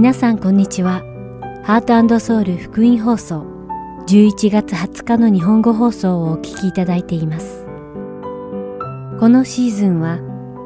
[0.00, 1.02] 皆さんこんにちは。
[1.62, 3.44] ハートソウル福音放送
[4.06, 7.66] 11月20日の日本語放送をお聞きいただいています。
[9.20, 10.18] このシーズンは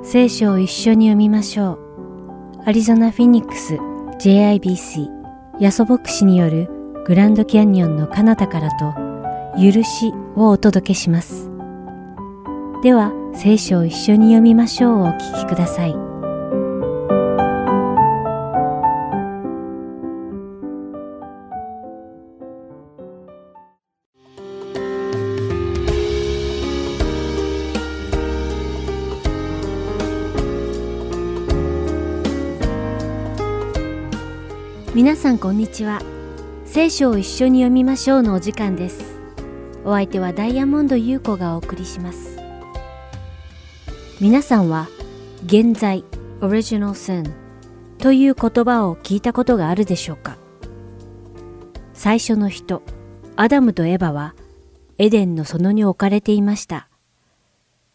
[0.05, 2.63] 聖書を一緒に読みましょう。
[2.65, 3.75] アリゾナ・フィニックス
[4.21, 5.09] JIBC
[5.59, 6.69] ヤソ牧師による
[7.05, 8.95] グランドキャニオンの彼方からと
[9.61, 11.51] 許しをお届けします。
[12.85, 16.14] では聖書を一緒に読みましょうをお聞きください。
[35.05, 36.01] 皆さんこんにちは。
[36.65, 39.21] 聖書を一緒に読みましょうのお時間です。
[39.85, 42.39] お相手はダイヤモンド優子がお送りします。
[44.19, 44.89] 皆さんは
[45.45, 46.05] 現在
[46.41, 47.31] original sin
[47.99, 50.39] という言葉を聞いたことがあるでしょうか？
[51.93, 52.81] 最初の人、
[53.37, 54.35] アダムとエバは
[54.97, 56.89] エデンの園に置かれていました。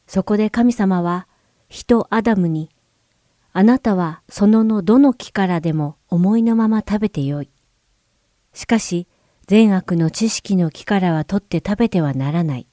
[0.06, 1.28] そこで神様は
[1.70, 2.70] 人アダムに
[3.52, 7.50] あなたは園のどの木からでも思いのまま食べてよい。
[8.54, 9.08] しかし、
[9.48, 12.68] 善悪の知識の木からは取って食べてはならない。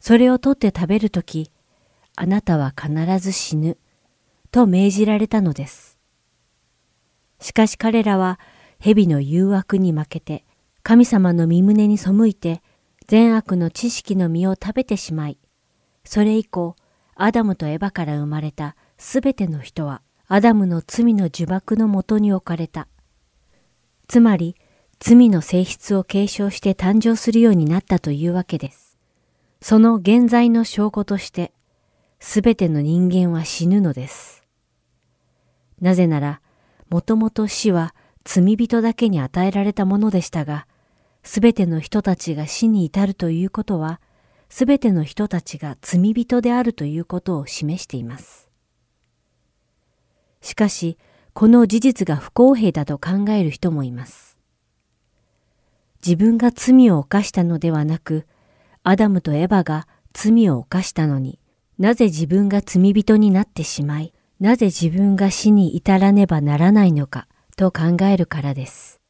[0.00, 1.50] それを取って食べるとき、
[2.16, 3.76] あなたは必ず死ぬ。
[4.50, 5.98] と命じられたのです。
[7.40, 8.38] しかし彼らは
[8.78, 10.44] 蛇の誘惑に負けて、
[10.82, 12.62] 神様の身胸に背いて、
[13.06, 15.38] 善悪の知識の実を食べてしまい、
[16.04, 16.76] それ以降、
[17.16, 22.88] アダムとエバから生まれたすべての人はアダムの罪の呪縛のもとに置かれた。
[24.08, 24.56] つまり、
[24.98, 28.96] 罪の性質を継承して誕生するようになったというわけです。
[29.60, 31.52] その現在の証拠として、
[32.18, 34.42] すべての人間は死ぬのです。
[35.82, 36.40] なぜなら、
[36.88, 40.66] もともと死は罪人だけに与えられたものでしたが、
[41.22, 44.00] すべての人たちが死に至るということは、
[44.48, 48.43] すべての人たちが罪人であるということを示しています。
[50.44, 50.98] しかし、
[51.32, 54.36] この事実が不公平だと考える人もいます。
[56.04, 58.26] 自分が罪を犯したのではなく、
[58.82, 61.40] アダムとエバが罪を犯したのに、
[61.78, 67.26] なぜ自分が罪人になってしまい、なぜ自分が死に至らねばならないのか
[67.56, 69.00] と考えるからです。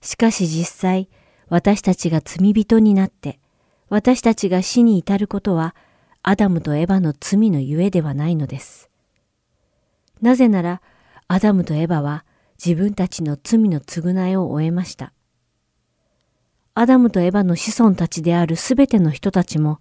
[0.00, 1.10] しかし実際、
[1.50, 3.38] 私たちが罪人になって、
[3.90, 5.76] 私たちが死に至ることは、
[6.22, 8.88] アダムとエバの罪のゆえではないのです。
[10.22, 10.80] なぜなら、
[11.28, 12.24] アダムとエバは
[12.64, 15.12] 自分たちの罪の償いを終えました。
[16.74, 19.80] アダムとエバの子孫たちであるすべての人たちも、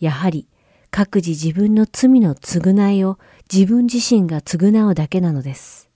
[0.00, 0.48] やはり
[0.90, 3.18] 各自自分の罪の償いを
[3.52, 5.90] 自分自身が償うだけなのです。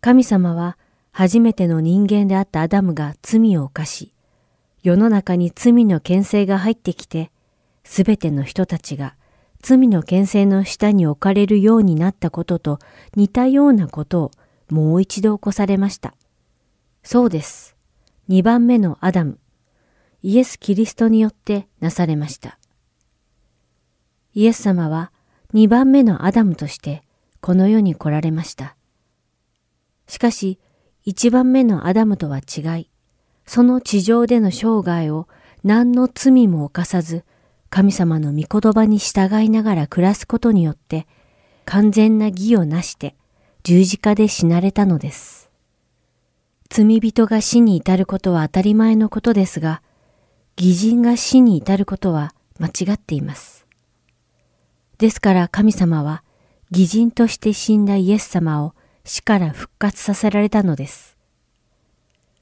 [0.00, 0.78] 神様は
[1.12, 4.14] 初めての人間であったアダムが罪を犯し、
[4.82, 7.30] 世の中に罪の牽制が入ってきて、
[7.84, 9.14] すべての人たちが
[9.62, 12.78] 罪の牽制の下に置かれるようになったことと
[13.14, 14.30] 似たようなことを
[14.70, 16.14] もう一度起こされました。
[17.02, 17.76] そうです。
[18.28, 19.38] 二番目のアダム、
[20.22, 22.58] イエス・キリストによってなされました。
[24.32, 25.12] イエス様は
[25.52, 27.02] 二番目のアダムとして
[27.40, 28.76] この世に来られました。
[30.06, 30.58] しかし、
[31.04, 32.90] 一番目のアダムとは違い、
[33.46, 35.26] その地上での生涯を
[35.64, 37.24] 何の罪も犯さず、
[37.70, 41.06] 神様の御言葉に従いながら暮らすことによって、
[41.64, 43.14] 完全な義をなして
[43.62, 45.50] 十字架で死なれたのです。
[46.68, 49.82] 罪人が死に至ることは当たり前のことですが、
[50.58, 53.66] 義人が死に至ることは間違っています。
[54.98, 56.22] ですから神様は
[56.70, 61.16] 義人として死んだイエス様を死から復活させられたのです。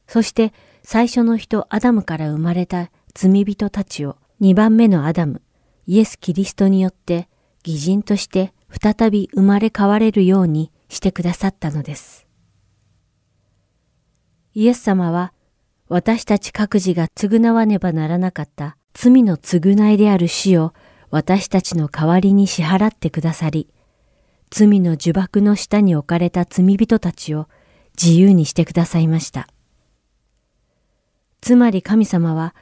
[0.07, 5.43] そして最初の人アダムから生まれた罪人たちを二番目のアダム、
[5.87, 7.29] イエス・キリストによって
[7.67, 12.27] 義人として再び生まれ変われるようにしてくださったのです。
[14.55, 15.33] イエス様は
[15.89, 20.73] 私たち各自が償わねばならなかった罪の償いである死を
[21.11, 23.69] 私たちの代わりに支払ってくださり、
[24.51, 27.49] 罪の呪縛の下に置かれた罪人たちを
[28.01, 29.49] 自由にしてくださいました。
[31.41, 32.55] つまり神様は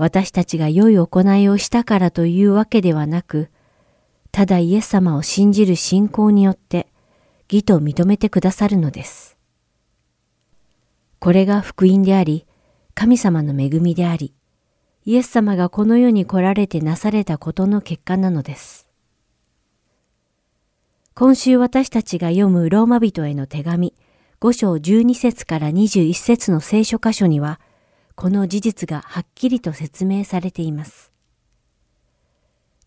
[0.00, 3.50] 私たちが良い行いをしたからというわけではなく、
[4.32, 6.86] ただイエス様を信じる信仰によって
[7.50, 9.36] 義と認めてくださるのです。
[11.18, 12.46] これが福音であり、
[12.94, 14.32] 神様の恵みであり、
[15.04, 18.88] イエス様がこの世に来られてなされたことの結果なのです。
[21.12, 23.92] 今週私たちが読むローマ人への手紙、
[24.40, 27.60] 5章12節から21節の聖書箇所には、
[28.20, 31.10] この事実がはっきりと説明されています。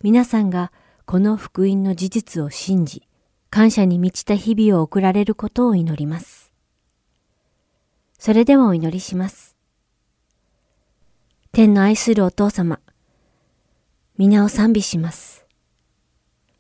[0.04, 0.72] 皆さんが
[1.08, 3.08] この福音の事実を信じ、
[3.50, 6.54] 感謝に満ちた日々を送られることを祈ります。
[8.20, 9.56] それではお祈りします。
[11.52, 12.80] 天の愛するお父様、
[14.20, 15.48] 皆を賛美します。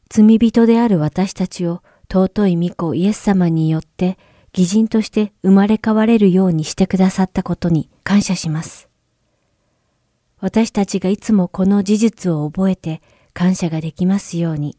[0.09, 4.17] 罪人である私たちを尊い御子イエス様によって
[4.55, 8.87] 義人として生まれ変われるようにしてくださったことに感謝します。
[10.39, 13.01] 私たちがいつもこの事実を覚えて
[13.33, 14.77] 感謝ができますように、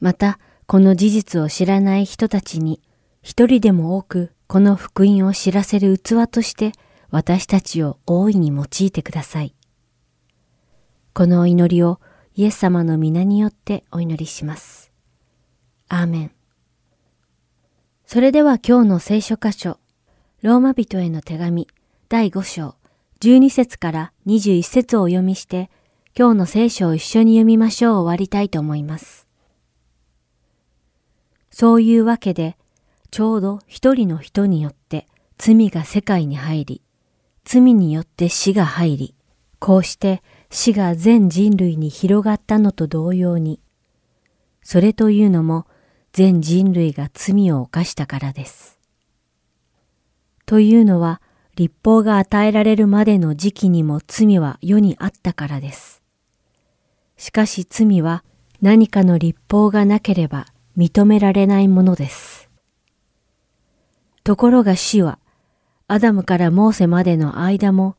[0.00, 2.80] またこの事実を知らない人たちに
[3.22, 6.72] 一人でも多くこの福音を知らせる器として
[7.10, 9.54] 私たちを大いに用いてください。
[11.12, 12.00] このお祈りを
[12.34, 14.92] イエス様の皆によってお祈りします。
[15.88, 16.37] アーメン。
[18.10, 19.76] それでは今日の聖書箇所、
[20.40, 21.68] ローマ人への手紙
[22.08, 22.74] 第5章
[23.20, 25.68] 12節から21節をお読みして、
[26.18, 29.28] 今日の聖書を一緒に読みましょう終わりたいと思います。
[31.50, 32.56] そういうわけで、
[33.10, 35.06] ちょうど一人の人によって
[35.36, 36.82] 罪が世界に入り、
[37.44, 39.14] 罪によって死が入り、
[39.58, 43.60] こうして死が全人類に広がったのと同様に、
[44.62, 45.66] それというのも
[46.12, 48.78] 全人類が罪を犯したからです。
[50.46, 51.20] というのは、
[51.56, 56.02] 立法が与えられるまでの時期にも罪は世にあったからです。
[57.16, 58.22] しかし罪は
[58.62, 60.46] 何かの立法がなければ
[60.76, 62.48] 認められないものです。
[64.22, 65.18] ところが死は、
[65.88, 67.96] アダムからモーセまでの間も、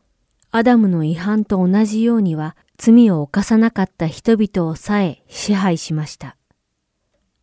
[0.51, 6.37] アダムの違反と同じようには罪を犯さなかった人々をさえ支配しました。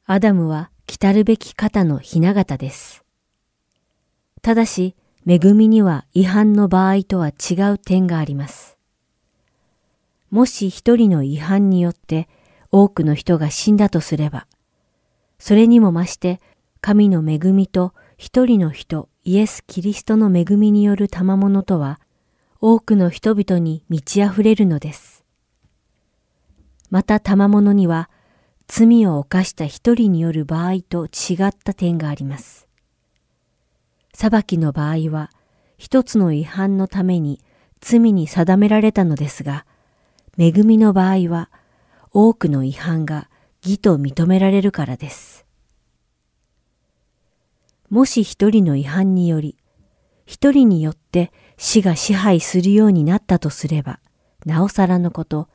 [0.08, 3.04] アダムは来たるべき方のひな形です。
[4.40, 4.94] ただし、
[5.26, 8.78] 恵みには違反の場合とは違う点があります。
[10.30, 12.28] もし一人の違反によって
[12.70, 14.46] 多くの人が死んだとすれば、
[15.40, 16.40] それにも増して
[16.80, 22.00] 神の恵みと一人の人イエス・キリストの恵みによる賜物とは
[22.60, 25.24] 多くの人々に満ち溢れるのです。
[26.90, 28.08] また賜物には
[28.68, 32.66] 罪を犯した一人による場合と違った点があります。
[34.12, 35.30] 裁きの場合は、
[35.78, 37.40] 一つの違反のために
[37.80, 39.66] 罪に定められたのですが、
[40.38, 41.50] 恵みの場合は、
[42.12, 43.28] 多くの違反が
[43.62, 45.44] 義と認められるからです。
[47.90, 49.56] もし一人の違反により、
[50.24, 54.00] 一人によって死が支配するようになったとすれば、
[54.44, 55.48] なおさらのこと、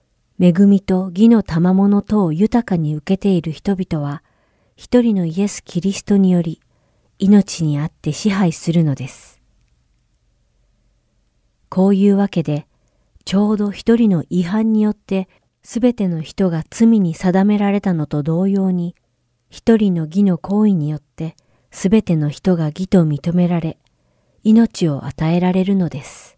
[0.44, 4.24] 恵みと義の賜物等を豊かに受けている人々は、
[4.76, 6.60] 一人のイエス・キリストにより、
[7.20, 9.40] 命にあって支配するのです。
[11.70, 12.66] こういうわけで、
[13.24, 15.30] ちょうど一人の違反によって
[15.62, 18.96] すべての人が罪に定められたのと同様に、
[19.52, 21.36] 一人の義の行為によって
[21.70, 23.78] すべての人が義と認められ、
[24.44, 26.36] 命を与えられるのです。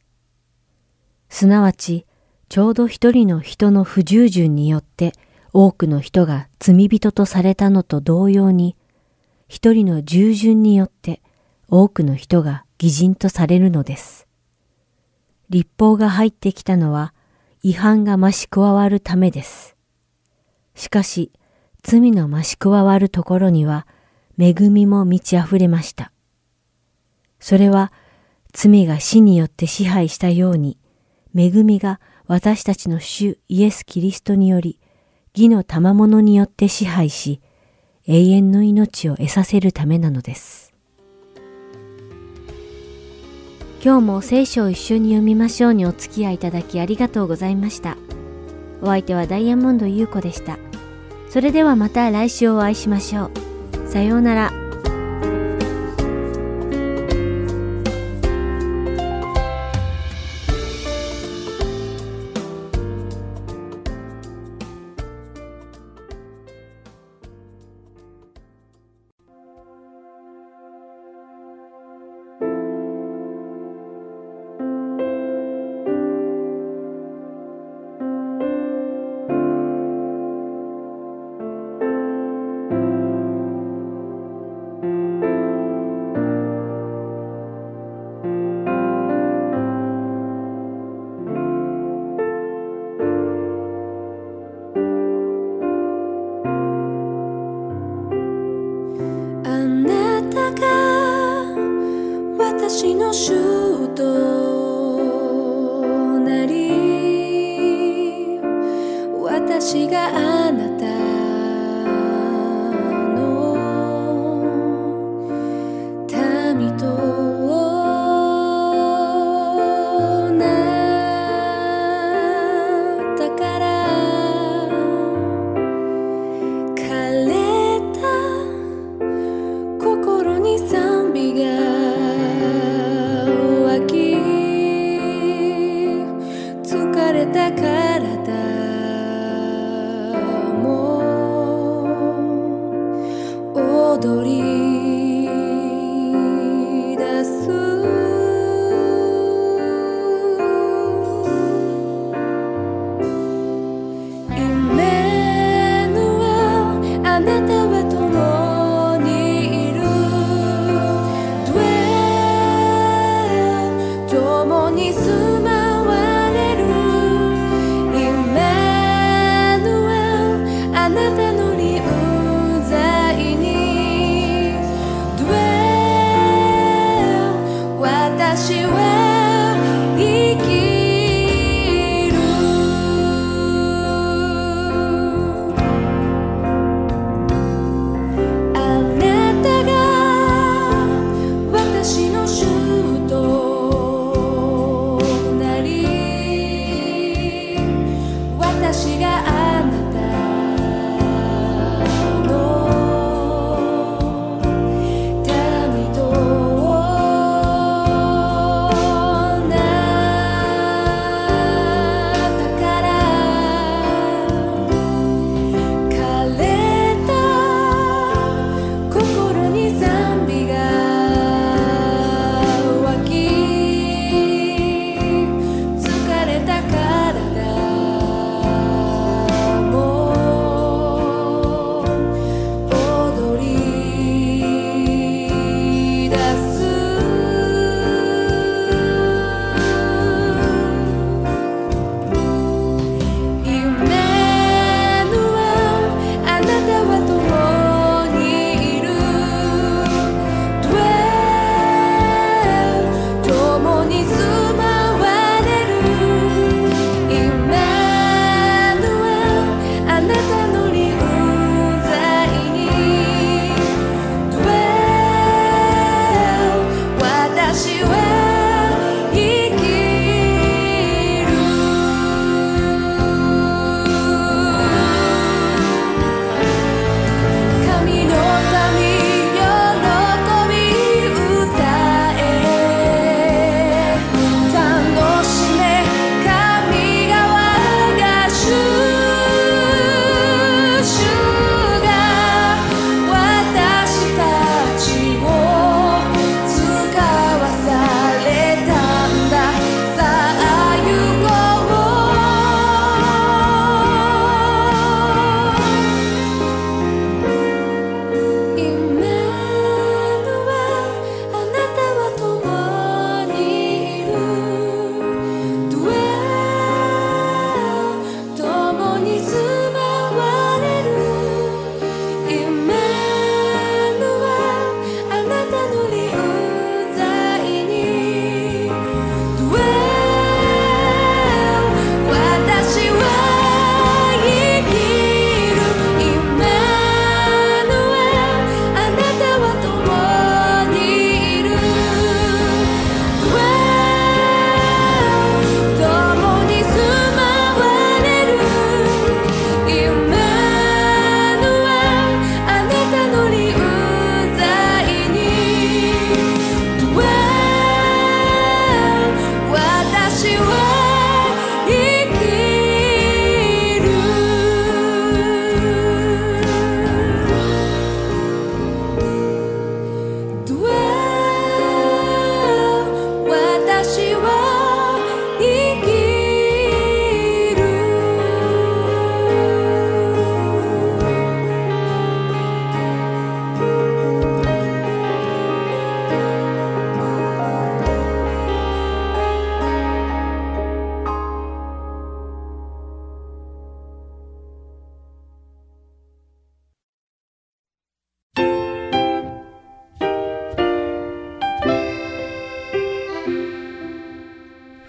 [1.29, 2.05] すなわち、
[2.53, 5.13] ちょうど一人の人の不従順によって
[5.53, 8.75] 多くの人が罪人とされたのと同様に、
[9.47, 11.23] 一人の従順によって
[11.67, 14.27] 多くの人が偽人とされるのです。
[15.49, 17.15] 立法が入ってきたのは
[17.63, 19.75] 違反が増し加わるためです。
[20.75, 21.31] しかし、
[21.81, 23.87] 罪の増し加わるところには
[24.37, 26.11] 恵みも満ち溢れました。
[27.39, 27.91] それは
[28.51, 30.77] 罪が死によって支配したように、
[31.35, 34.79] 恵みが私たちの主イエス・キリストにより、
[35.35, 37.41] 義の賜物によって支配し、
[38.07, 40.73] 永遠の命を得させるためなのです。
[43.83, 47.97] 今日も聖書を一緒に読みましょうにお付き合いいただきありがとうございました。
[48.81, 50.57] お相手はダイヤモンド優子でした。
[51.29, 53.89] それではまた来週お会いしましょう。
[53.89, 54.62] さようなら。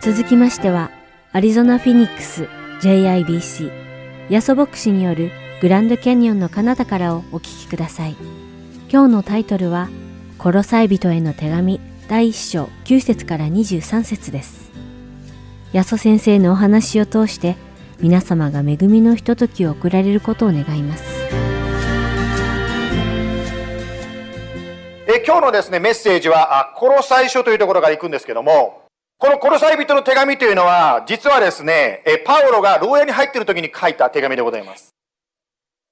[0.05, 0.91] 続きましては、
[1.33, 2.47] アリゾナ・フィニックス
[2.83, 3.73] JIBC
[4.29, 5.31] ヤソ牧師による
[5.63, 8.17] グランドキャニオンの彼方からをお聞きください。
[8.93, 9.89] 今日のタイトルは、
[10.37, 14.71] コロサイ人への手紙第1章9節から23節です。
[15.73, 17.57] ヤソ先生のお話を通して、
[17.99, 21.05] 皆様が恵みのひとときを送られることを願います。
[25.07, 28.84] え今日のですね、メッセージは、あコロサイ書というところから行くんですけども、
[29.25, 34.95] このコロサイ人の手紙というのは、実はですね、えパウロが牢屋に入っている時に書いた手紙でございます。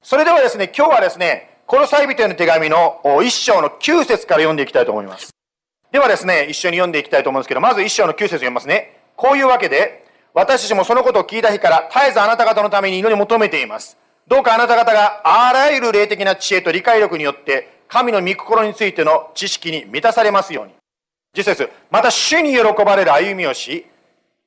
[0.02, 5.30] それではですね、今日はですね、コロサイ人への手紙のお一章の9節から読んでいきたいと思います。
[5.92, 9.00] ではですね、一緒に読んでいきたいと思うんですけど、まず一章の9節読みますね。
[9.16, 13.96] こういうわけで、私たちもそのことを聞いた日から絶えずあなた方のために祈り求めています。
[14.28, 20.74] どうかあなた方があらゆる霊的な知恵と理解力によって、神の御心についての知識に満たされますように。
[21.36, 23.86] 実節、また主に喜ばれる歩みをし、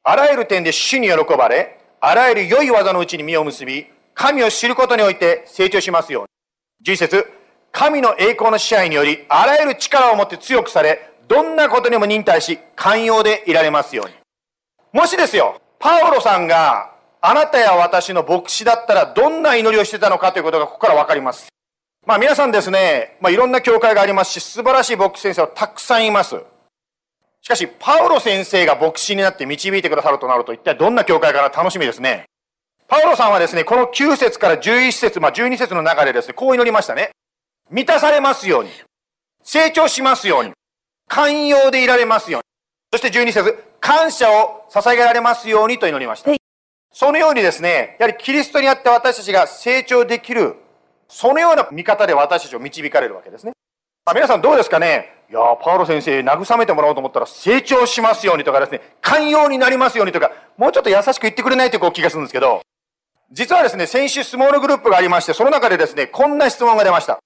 [0.03, 6.23] あらゆる点で主に喜ばれ、あらゆる良い技のうちに実を結び、神を知ることにおいて成長しますよう
[6.85, 6.93] に。
[6.93, 7.25] 11節
[7.71, 14.13] 神の栄光の支配により、あらゆる力を持って強くされ、どんなことにも忍耐し、寛容でいられますように。
[14.93, 21.47] もしですよ、パウロさんがあなたや私の牧師だったらどんな祈りをしてたのかということがここからわかります。
[22.05, 26.39] まあ皆さんですね、まあいろんな教会がありますし、素晴らしい牧師先生はたくさんいます。
[27.45, 31.49] しかし、パウロ先生が牧師になって導いてくださるとなると、一体どんな教会かな？
[31.49, 32.25] 楽しみですね。
[32.87, 37.11] パウロさんはですね、この9節から11節、まあ12節の中でですね、こう祈りましたね。
[37.69, 38.71] 満たされますように。
[39.43, 40.53] 成長しますように。
[41.07, 42.99] 寛容でいられますように。
[42.99, 46.31] そして12節感謝を捧げられますようにと祈りました。
[46.91, 50.55] そのようにですね、やはりキリストにあって私たちが成長できる、
[51.07, 53.51] そのような見方で私たちを導かれるわけですね。
[54.05, 55.15] まあ、皆さんどうですかね？
[55.31, 62.61] いやーパウロ先生慰めてもらおうと思ったら成長しますようにとかですね、寛容になりますようにとか、もうちょっと優しく言ってくれないという気がするんですけど、
[63.31, 67.17] 実はですね、先週スモールグループがありまして、その中でですね、こんな質問が出ました。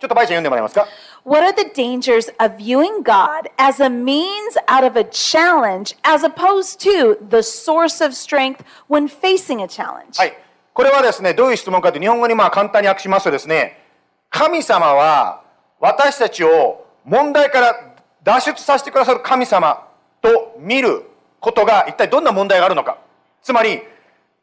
[0.00, 0.86] ちょっとバイちゃん読んでもらえますか
[1.24, 6.78] ？What are the dangers of viewing God as a means out of a challenge as opposed
[6.88, 10.16] to the source of strength when facing a challenge?
[10.16, 10.32] はい。
[10.74, 13.82] これはですね、どういう質問かというと日本語にまあ簡単に訳しますとですね、
[14.30, 15.42] 神様は
[15.80, 19.86] 私たちを問題から脱出させてくださる神様
[20.20, 21.04] と見る
[21.40, 22.98] ことが一体どんな問題があるのか。
[23.42, 23.82] つまり、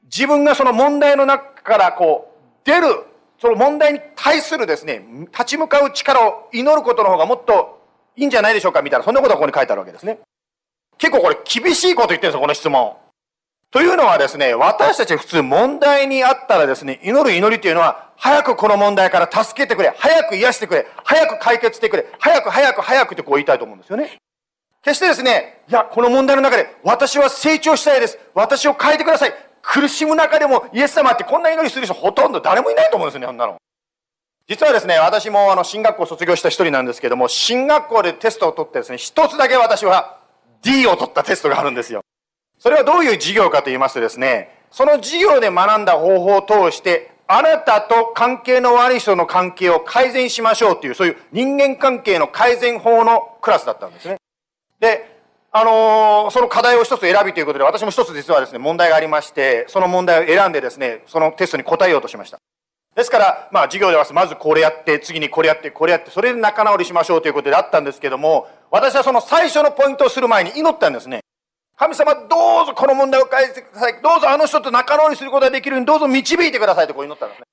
[0.03, 3.05] 自分がその問題の中からこう出る、
[3.39, 7.81] その問題に対するですね、立ち向かう力を祈ることの方がもっと
[8.15, 10.19] いいんじゃないでしょうかみたいな、そんなことがここに書いてあるわけですね。
[10.97, 12.95] 結構これ厳しいこと言ってるんですよ、この質問。
[13.71, 24.17] というのはですね、私たち普通問題にあったらですね、祈る祈りというのは、早くこの問題から助けてくれ、早く癒してくれ、早く解決してくれ、早く早く早くってこう言いたいと思うんですよね。
[24.83, 28.17] 決してですね、いや、この問題の中で私は成長したいです。
[28.33, 29.33] 私を変えてください。
[29.61, 33.57] 苦しむ中でもイエス様ってこんな祈りする人ほとんど誰もいないと思うんですよね、そんなの。
[34.47, 40.19] 実はですね、私もあの、進学校卒業した一人なんですけども、進学校でテストを取ってですね、一つだけ私は
[40.61, 42.01] D を取ったテストがあるんですよ。
[42.59, 54.17] それはどういう授業かと言いますとですね、その授業で学んだ方法を通して、あなたと関係の悪い人の関係を改善しましょうという、そういう人間関係の改善法のクラスだったんですね。
[54.79, 55.17] で、
[55.51, 62.37] あのーその課題を一つ選びということで、私も一つ実はですね、問題がありまして、その問題を選んでですね、そのテストに答えようとしました。
[62.95, 71.21] ですから、まあ、授業ではまずこれやって、次にこれやって、これやって、それで仲直りしましょうということであったんですけども、私はその最初のポイントをする前に祈ったんですね。
[71.77, 74.01] 神様、どうぞこの問題を返してください。
[74.01, 77.45] どうぞあの人と仲直りすることができるように、どうぞ導いてくださいとこう祈ったんですね。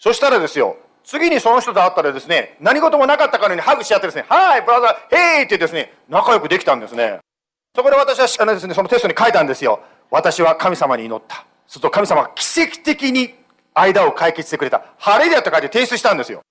[0.00, 7.20] そしたらですよ、次にその人と会ったらですね、何事もなかったかのようにハグし合ってですね、はい、ブラザー、ヘイってですね、仲良くできたんですね。
[7.74, 9.80] そこで私はあのですね、そのテストに書いたんですよ。
[10.10, 11.46] 私は神様に祈った。
[11.68, 13.34] すると神様が奇跡的に
[13.74, 14.82] 間を解決してくれた。
[14.98, 16.42] 晴れだと書いて提出したんですよ。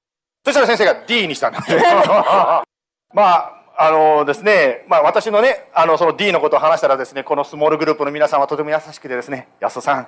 [0.45, 1.83] そしたら先生が D にしたんですね。
[3.13, 10.07] まあ、あのですね、まあ私のね、あのその D のことを話したらですね、このスモールグループの皆さんはとても優しくてですね、安田さん、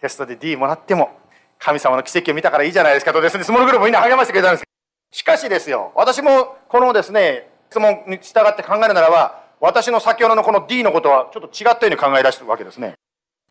[0.00, 1.16] テストで D もらっても、
[1.60, 4.64] 神様の奇跡を見たからいいじゃないですかとですね、スモールグループみんな励ましてくれたんです。
[5.12, 12.94] しかしですよ、私もこのですね、質問に従って考えるならば、私の先ほどのこの D のことはちょっと違ったように考え出してるわけですね。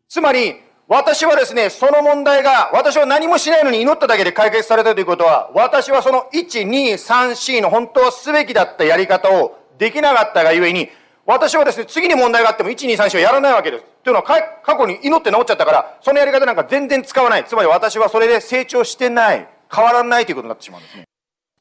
[0.10, 10.89] つまり、私はですね、その問題が、私は何もしないのに祈っただけで解決されたということは、私はその1、2、3、4の本当はすべきだったやり方をできなかったがゆえに、
[11.26, 13.86] 私はですね、次に問題があっても1、2、3、4はやらないわけです。
[14.04, 14.24] というのは、
[14.62, 17.46] 過去に祈って治っちゃったから、そのやり方なんか全然使わない。
[17.46, 19.48] つまり私はそれで成長してない。
[19.74, 21.06] 変わらないということになってしまうんですね。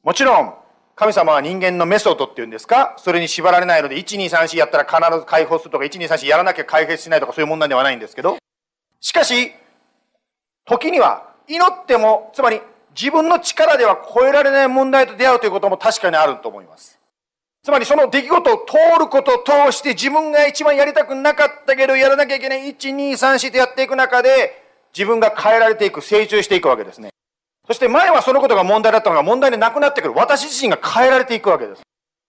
[0.03, 0.53] もちろん、
[0.95, 2.93] 神様は人間のメソッドっていうんですか？
[2.97, 8.37] それに縛られないので、1234やったら必ず解放するとか、1234やらなきゃ解決しないとかそういう問題ではないんですけど、
[9.03, 9.53] しかし、
[10.65, 12.61] 時には祈っても、つまり
[12.95, 16.97] 自分の力では超えられない問題と出会うということも確かにあると思います。
[17.63, 24.63] つまりその出来事を通ることを通して自分が一番やりたくなかったけどやらなきゃいけない1、2、3、4とやっていく中で
[24.95, 27.09] 自分が変えられていく、成長していくわけですね。
[27.67, 30.13] そして前はそのことが問題だったのが問題でなくなってくる。
[30.13, 31.81] 私自身が変えられていくわけです。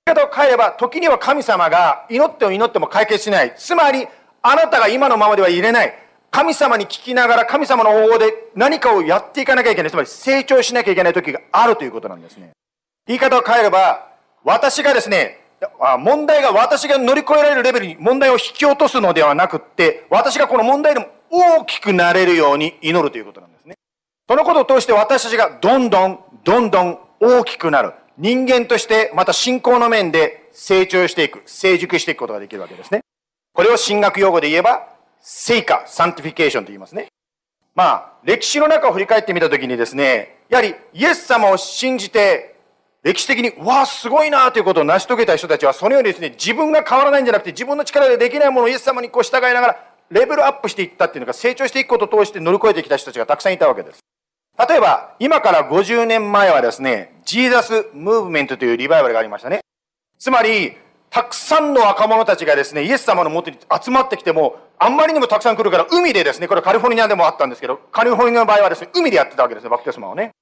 [0.06, 3.54] けど変えれば時には神様が祈っても祈っても解決しない。
[3.56, 4.08] つまり
[4.42, 6.03] あなたが今のままではいれない。
[6.34, 9.90] 神様に聞きながら神様の方法で何かをやっていかなきゃいけない。
[9.92, 12.50] つまり成長しなきゃいけない時があるということなんですね。
[13.06, 14.08] 言い方を変えれば、
[14.42, 15.38] 私がですね、
[16.00, 23.76] 問題が私が乗り越えられるレベルに問題を引き落とすのではなくって、私がこの問題でも大きくなれるように祈るということなんですね。
[24.28, 27.92] そのことを通して私たちがどんどん、どんどん大きくなる。
[28.18, 33.02] 人間として、また信仰の面で成長していく、成熟していくことができるわけですね。
[33.52, 34.88] これを神学用語で言えば、
[35.26, 37.08] 聖化、sanctification と言いますね。
[37.74, 42.56] まあ、歴史の中を振り返ってみたときにですね、やはりイエス様を信じて、
[43.02, 54.00] 歴史的に、わあ、すごいなということを成し遂げた人たちは、そのようにですね、自分が変わらないんじゃなくて、自分の力でできないものをイエス様にこう従いながら、レベルアップしていったっていうのが、成長していくことを通して乗り越えてきた人たちがたくさんいたわけです。
[54.68, 59.60] 例えば、今から50年前はですね、ジーザス・ムーブメントというリバイバルがありましたね。
[60.18, 60.76] つまり、
[61.10, 70.32] たくさんの若者たちがですね、イエス様のもとに集まってきても、あんまりにもたくさん来るから、海でですね、これカリフォルニアでもあったんですけど、カリフォルニアの場合はですね、海でやってたわけですね、バクテスマをね。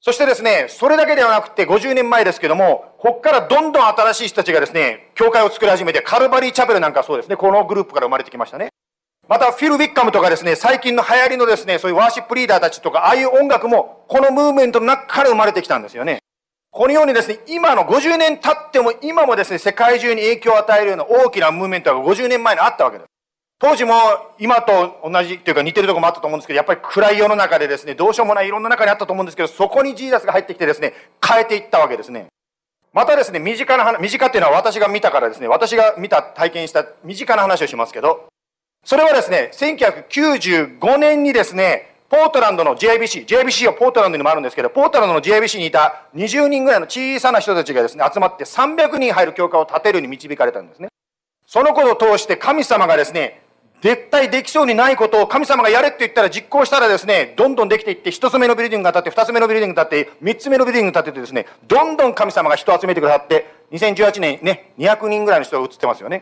[0.00, 8.68] そしてですね、それだけではなくて、50年前ですけども、ここからどんどん新しい人たちがですね、教会を作り始めて、カルバリーチャペルなんかそうですね、このグループから生まれてきましたね。
[9.28, 16.18] また、フィル・ウィッカムとかですね、最近の流行りのですね、そういうワーシップリーダーたちとか、ああいう音楽も、このムーブメントの中から生まれてきたんですよね。
[16.74, 23.08] このようにですね、今の50年経っても今もですね、世界中に影響を与えるような大きなムーブメントが50年前にあったわけです。
[23.58, 23.94] 当時も
[24.38, 32.28] 今と同じというか似てるとこもあったと思うんですけど、やっぱり暗い世の中でですね、どうしようもないいろんな中にあったと思うんですけど、そこにジーザスが入ってきてですね、変えていったわけですね。
[32.94, 38.28] またですね、身近な話、身近っていうのは私が見たからですね、私が見た、体験した身近な話をしますけど、
[38.82, 50.88] それはですね、1995年にですね、ポートランドの JBC、JBC はポートランドにもあるんですけど、ポートランドの JBC にいた20人ぐらいの小さな人たちがですね、集まって300人入る教会を建てるに導かれたんですね。
[51.46, 53.40] そのことを通して神様がですね、
[53.80, 66.20] 絶対できそうにないことを神様がやれって言ったら実行したらですね、どんどんできていって、一つ目のビルディングが建って、二つ目のビルディングが建って、三つ目のビルディングが建ててですね、どんどん神様が人を集めてくださって、2018年ね、200人ぐらいの人が映ってますよね。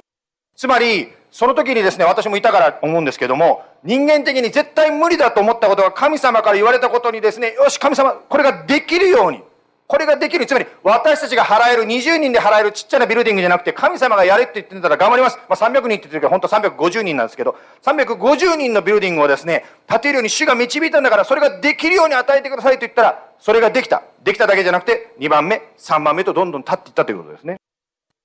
[0.54, 9.42] つまり、その時にですね、私もいたから思うんですけども、人間的に絶対無理だと思ったことが神様から言われたことにですね、よし、神様、これができるように、
[9.86, 10.46] これができる。
[10.46, 15.38] つまり、私たちが払える、20人で払えるちっちゃなビルディングじゃなくて、神様がやれって言ってたら頑張ります。
[15.48, 24.02] まあ、300人って言ってるけど、本当は350人なんですけど、350人のビルディングをですね、建てるように主が導いたんだから、それができるように与えてくださいと言ったら、それができた。
[24.22, 27.56] できただけじゃなくて、2番目、3番目とどんどん立っていったということですね。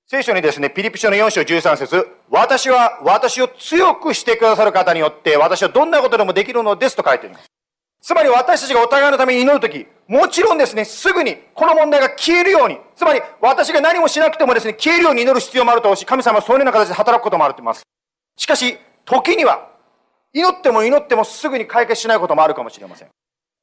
[0.08, 7.46] 聖書にですね、ピリピ書の4章13節私は私を強くしてくださる方によって、私はどんなことでもできるのですと書いています。
[8.00, 17.82] つまり私たちがお互いのために祈るとき、もちろんですね、すぐにこの問題が消えるように、つまり私が何もしなくてもですね、消えるように祈る必要もあるとし、神様はそういうような形で働くこともあると思います。
[18.36, 19.70] しかし、時には、
[20.32, 23.08] 祈っても祈ってもすぐに解決しないこともあるかもしれません。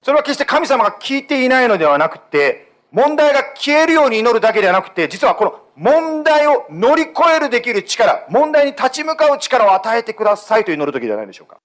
[0.03, 11.57] それは決して神様が聞いていないのではなくて、問題が消えるように祈るだけではなくて、実はこの問題を乗り越えるできる力、問題に立ち向かう力を与えてくださいと祈る時ではないでしょうか。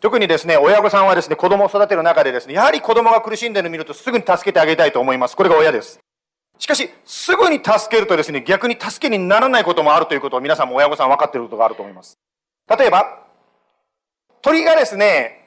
[0.00, 5.36] 特にですね、親御さんはですね、子供を育てる中でですね、やはり子供が苦しんでいるのを見るとすぐに助けてあげたいと思います。
[5.36, 5.98] これが親です。
[6.58, 12.18] しかし、すぐに助けるとですね、逆に助けにならないこともあるということを皆さんも親御さん分かっていることがあると思います。
[12.68, 13.20] 例えば、
[14.42, 15.45] 鳥がですね、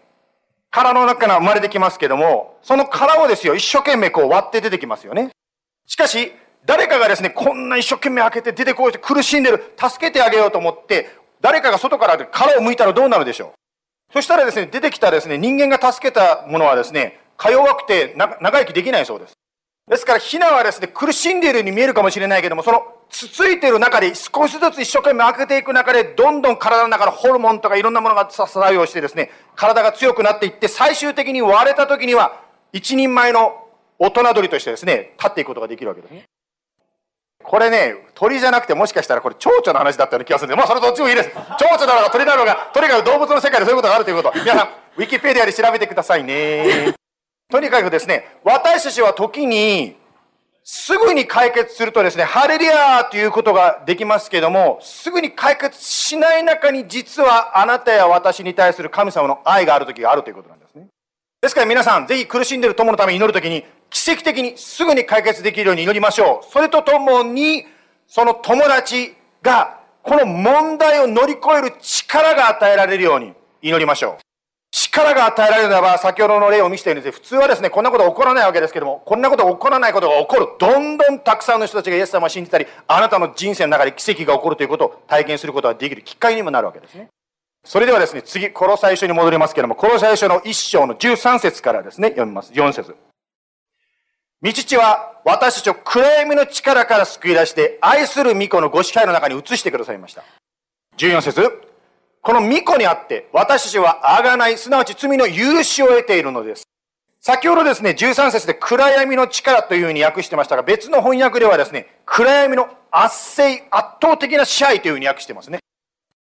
[0.72, 5.30] 殻の中から生まれてきますけども、その殻をですよ、一生懸命こう割って出てきますよね。
[5.88, 6.34] しかし、
[6.66, 11.10] 誰かがですね、こんな一生懸命開けて出てこいって苦しんでる、助けてあげようと思って、
[11.42, 13.54] 誰かが外から殻を剥いたらどうなるでしょ
[14.12, 14.14] う？
[14.14, 19.34] そしたらですね、出てきたですね、人間が助けたものはですね、か弱くて長生きできないそうです。
[19.90, 32.42] ですから、ヒナはですね、苦しんでいるように見えるかもしれないけども、そのつついてる中で少しずつ一生懸命開けていく中で、どんどん体の中のホルモンとかいろんなものが作用してですね、体が強くなっていって、最終的に割れた時には、
[32.72, 33.68] 一人前の
[33.98, 36.24] 大人鳥としてですね、立っていくことができるわけですね。
[37.44, 41.30] これね、鳥じゃなくてもしかしたらこれ蝶々の話だったような気がするんで、まあそれどっちもいいです。
[41.58, 44.32] 蝶々だろうが鳥だろうが、とにかく動物の世界でそういうことがあるということ。
[44.36, 46.94] 皆さん、ウィキペディアで調べてくださいね。
[47.50, 49.98] とにかくですね、私たちは時に
[50.72, 60.86] すぐに解決するとですね、ハレリアーということができますけども、すぐに解決しない中に実はあなたや私に対する神様の愛がある時があるということなんですね。
[61.42, 66.52] ですから皆さん、ぜひ苦しんでいる友のために祈るときに、奇跡的にすぐに解決できるように祈りましょう。
[66.52, 67.66] それとともに、
[68.06, 74.29] その友達が、この問題を乗り越える力が与えられるように祈りましょう。
[74.72, 80.48] 力が与えられるならば、先ほどの例を見せているんです普通はですね、こんなこと起こらないわけですけども、こんなこと起こらないことが起こる。
[80.60, 87.08] どんどんたくさんの人たちがイエス様を信じたり、あなたの人生の中で奇跡が起こるということを体験することができるきっかけにもなるわけですね。
[87.66, 92.54] それではですね、次、この最初に戻りますけども、この最初の一章の13節からですね、読みます。
[92.54, 92.96] 4節
[94.42, 100.24] 道父は私たちを暗闇の力から救い出して、愛する巫女のご支配の中に移してくださいました。
[100.98, 101.69] 14節
[102.22, 106.64] この巫女にあって、私たちはあがない、すなわち罪の許しを得ているのです。
[107.22, 115.60] 先ほどですね、13節で暗闇の力というふうに訳してましたが、別の翻訳ではですね、暗闇の圧政、圧倒的な支配というふうに訳してますね。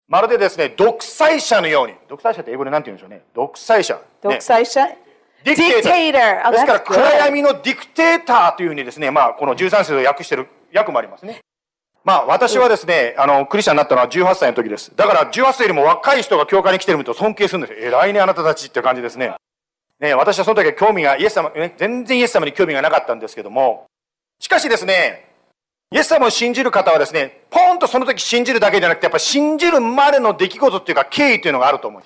[0.08, 3.24] まるでですね、独裁者のように、独裁者って英語で何て言うんでしょうね。
[3.36, 4.00] 独裁者。
[4.22, 4.98] 独裁者、ね、
[5.44, 6.48] ディクテーター。
[6.48, 11.42] Oh, ですから暗.闇のディクテーターというふうにですね、まあ、この13節を訳している訳もありますね。
[12.08, 14.94] まあ、私はですね、あの、クリスチャンになったのは18歳の時です。
[14.96, 17.80] だから、18歳よりも若い人が教会に来てると尊敬するんですよ。
[17.80, 19.34] 偉いね、あなたたちって感じですね。
[20.00, 23.88] ね、私はその時は興味が、イエス様、ね、全然イエス様に興味がなかったんですけども、
[24.40, 25.34] しかしですね、
[25.92, 32.04] イエス様を信じる方はですね、ポンとその時信じるだけじゃなくて、やっぱ信じるまでの出来事っていうか経緯というのがあると思う。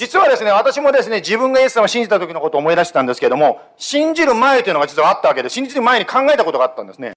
[0.00, 7.12] 実はですね、私もですね、自分がイエス様を信じた時のことを思い出したんですけども、信じる前というのが実はあったわけで、信じる前に考えたことがあったんですね。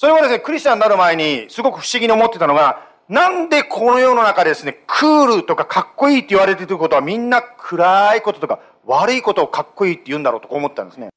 [0.00, 11.08] それはですね、クリスチャンになる前にすごく不思議に思ってたのが、なんでこの世の中ですね、クールとかかっこいいって言われてることはみんな暗いこととか悪いことをかっこいいって言うんだろうと思ったんですね。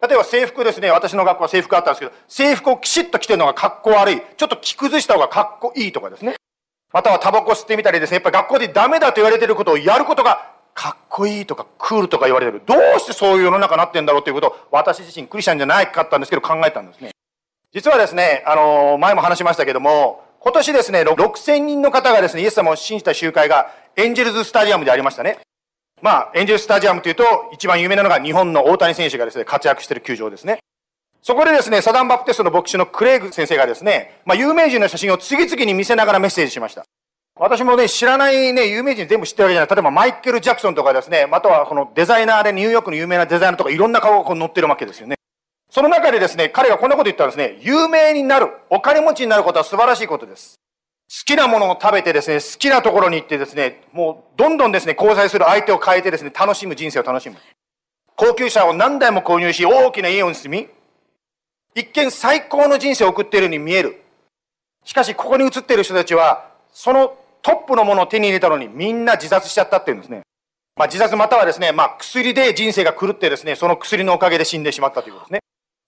[0.00, 4.22] 例えば制服ですね、私の学校は制服あったんですけど、制服をきちっと着てるのがかっこ悪い。
[4.38, 6.36] ちょっと着崩した方がかっこいいとかですね。
[6.90, 12.62] またはタバコ吸ってみたりですね、やっぱり学校でダメだと言われてることをやることがかっこいいとかクールとか言われてる。
[12.64, 17.10] どうしてそういう世の中になってんだろうということを私自身クリスチャンじゃないかったんですけど考えたんですね。
[17.72, 25.38] 実はですね、あの前も話しましたけども、今年ですね、6000人の方がですね、イエス様を信じた集会がエンジェルズスタジアムでありましたね。
[26.02, 30.58] まあ、エンジェルスタジアムというと、一番有名なのが日本の大谷選手がですね、活躍している球場ですね。
[31.22, 36.84] そこでですね、サダンバプテストの牧師のクレイグ先生がですね、まあ、有名人の写真を次々に見せながらメッセージしました。
[37.36, 39.74] 私もね、知らないね、有名人全部知ってるわけじゃない。
[39.74, 45.16] 例えばマイケル・ジャクソンとかですね、またはこのデザイナーでニューヨークの有名なデザイナーとかいろんな顔がこう載ってるわけですよね。
[45.72, 47.56] その中でですね、彼がこんなこと言ったんですね。
[47.62, 50.60] 有名になる、お金持ちになることは素晴らしいことです。
[51.10, 57.36] 好きなものを食べてですね、好きなところに行ってですね、もうどんどんですね、交際する相手を変えてですね、楽しむ人生を楽しむ。
[58.16, 60.68] 高級車を何台も購入し、大きな家を住み、
[61.74, 64.02] 一見最高の人生を送っているように見える。
[64.84, 70.20] しかし、ここに映っている人たちは、そのトップのものを手に入れたのに、みんな自殺しちゃったっていうんですね。
[70.76, 75.41] まあ、自殺またはですね、まあ、薬で人生が狂ってですね、その薬のおかげで死んでしまったということですね。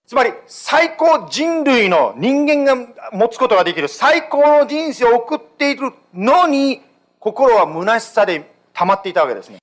[0.06, 6.82] つまり、最高人類の人間が持つことができる最高の人生を送っているのに、
[7.18, 9.58] 心は虚しさで溜まっていたわけですね。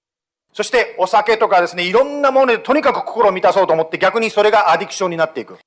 [0.54, 5.60] そして、お酒とかですね、いろんなものでとにかく心を満たそうと思って逆にそれがアディクションになっていく。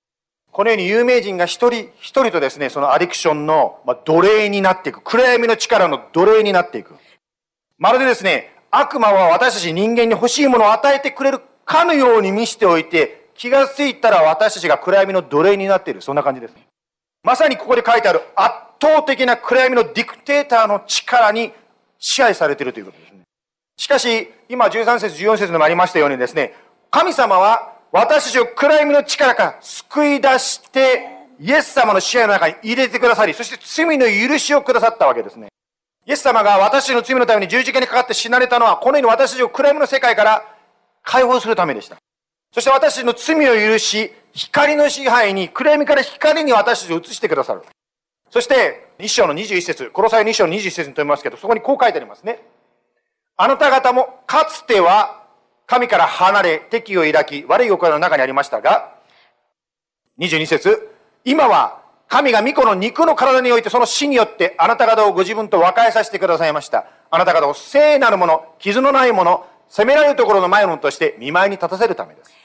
[0.50, 5.00] このように有名人が一人一人とですね、そのアディクションの、奴隷になっていく。
[5.00, 6.96] 暗闇の力の奴隷になっていく。
[7.78, 16.00] まるでですね、悪魔は私たち人間に欲しいものを与えてくれるかのように見せておいて、気がついたら私たちが暗闇の奴隷になっている。
[16.00, 16.66] そんな感じですね。
[17.22, 21.52] まさにここで書いてある圧倒的な暗闇のディクテーターの力に
[21.98, 23.20] 支配されているということですね。
[23.76, 26.54] しかし、今13節14節でもありましたようにですね、
[26.90, 31.08] 神様は私たちを暗闇の力から救い出して、
[31.40, 35.48] イエス様の支配の中に入れてくださり、そして罪の許しをくださったわけですね。
[36.06, 40.44] イエス様が私たちの罪のために十字架にかかって死なれたのは、このように私たちを暗闇の世界から
[41.02, 41.96] 解放するためでした。
[42.54, 47.62] そして私の罪を許し、光の支配に、暗闇から光に私たちを移してくださる。
[48.30, 52.44] そして、一章の21節、この際2章の21節にとりますけど、そこにこう書いてありますね。
[53.36, 55.24] あなた方もかつては
[55.66, 58.94] 神から離れ敵を抱き悪い行いの中にありましたが、
[60.20, 60.90] 22節
[61.24, 66.86] 今は神が御子の肉の体においてその死によってあなた方をご自分と和解させてくださいました。
[67.10, 72.43] あなた方を聖なるもの、傷のないもの、責められるところの前のとして見舞いに立たせるためです。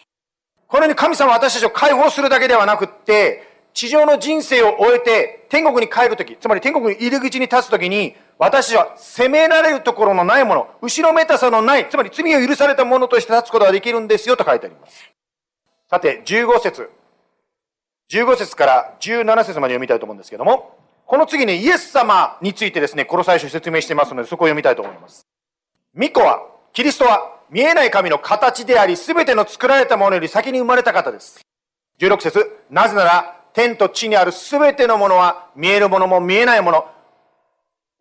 [0.69, 15.11] このように神様は私たちを解放するだけではなくって、地上の人生を終えて天国に帰るとき、つまり天国に入り口に立つときに、私は責められるところのないもの、後ろめたさのない、つまり罪を許されたものとして立つことができるんですよと書いてあります。
[15.89, 16.91] さて、15節。
[18.11, 20.77] 15節から17節まで読みたいと思うんですけども、
[21.07, 25.25] この次にイエス様についてですね、この最初説明してますので、そこを読みたいと思います。
[25.95, 31.39] 巫女は、キリストは、見えない神の形であり、すべての作られたものより先に生まれた方です。
[31.99, 36.85] 16節なぜなら、天と地にあるすべてのものは、見えるものも見えないもの、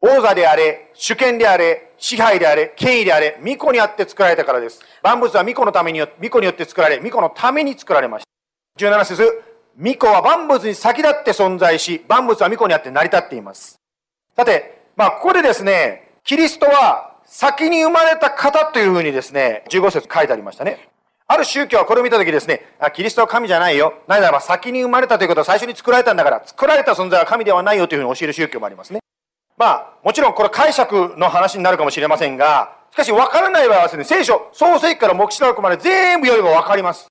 [0.00, 4.80] 王座であれ、主権であれ、支配であれ、権威であれ、巫女にあって作られたからです。
[5.02, 8.24] 万物は巫女のためによ、巫女によって作られ、巫女のために作られまし
[8.78, 8.86] た。
[8.86, 9.42] 17節
[9.76, 13.80] 巫女は万物に先立って存在し、万物は巫女にあって成り立っています。
[14.36, 20.88] さて、まあ、ここでですね、キリストは先に生まれた方というふうにですね、15節書いてありましたね。
[21.26, 23.92] ある宗教はこれを見たときですね、あキリストは神じゃないよ。
[24.08, 29.00] なぜならば先に生まれたということは最初に作られたんだから、作られた存在は神ではないよというふうに教える宗教もありますね。
[29.58, 37.08] まあ、もちろんこれ解釈の話になるかもしれませんが、しかし分からない場合はですね、聖書、創世記から黙示録まで全部読めば分かります。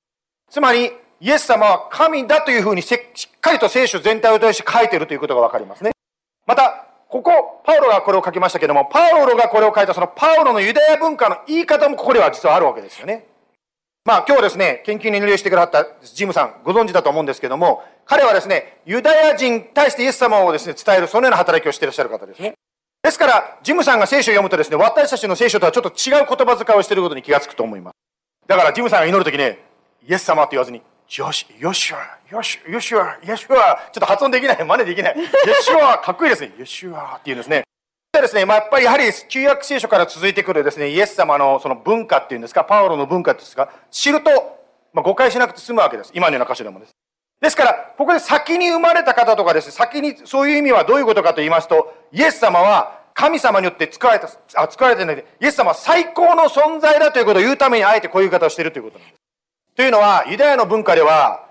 [0.49, 5.91] つまり、イエス様は神だというふうにしっかりと聖書全体を通して書いているということが分かりますね。
[6.47, 13.25] また、ここ、パウロがこれを書きましたけども、パウロがこれを書いたそのパウロのユダヤ文化の言い方もここでは実はあるわけですよね。
[14.03, 22.53] まあ今日ですね、研究に入れしてくださったジムさん、ご存知だと思うんですけども、彼はですね、ユダヤ人に対してイエス様をですね、伝えるそのような働きをしていらっしゃる方ですね。
[23.03, 27.93] ですから、ジムさんが聖書を読むとですね、私たちの聖書とはちょっと違う言葉遣いをしていることに気がつくと思います。
[28.47, 29.59] だから、ジムさんが祈るときね、
[30.07, 35.17] イエス様と言わずに、よし、よしわ、よし、よしわ、よしわ、ちょっと発音できない、真似できない。
[35.17, 35.23] よ
[35.61, 36.51] しわ、 かっこいいですね。
[36.57, 37.63] よしわって言うんですね。
[38.11, 44.31] でですね、まあ、やっぱりやはり旧約聖書から続いてくるですね、イエス様のその文化っていうんですか、パウロの文化ですか、知ると、
[44.91, 46.11] まあ、誤解しなくて済むわけです。
[46.13, 46.91] 今のような箇所でもです。
[47.39, 59.26] ですから、ここで先に生まれた方とかですね、先に、そういう意味はどういうことかと言いますと、イエス様は神様によって作られた、あ、作られてないで、イエス様は最高の存在だということを言うためにあえてこういう言い方をしているということなんです。
[59.77, 61.45] というのは、ユダヤの文化では、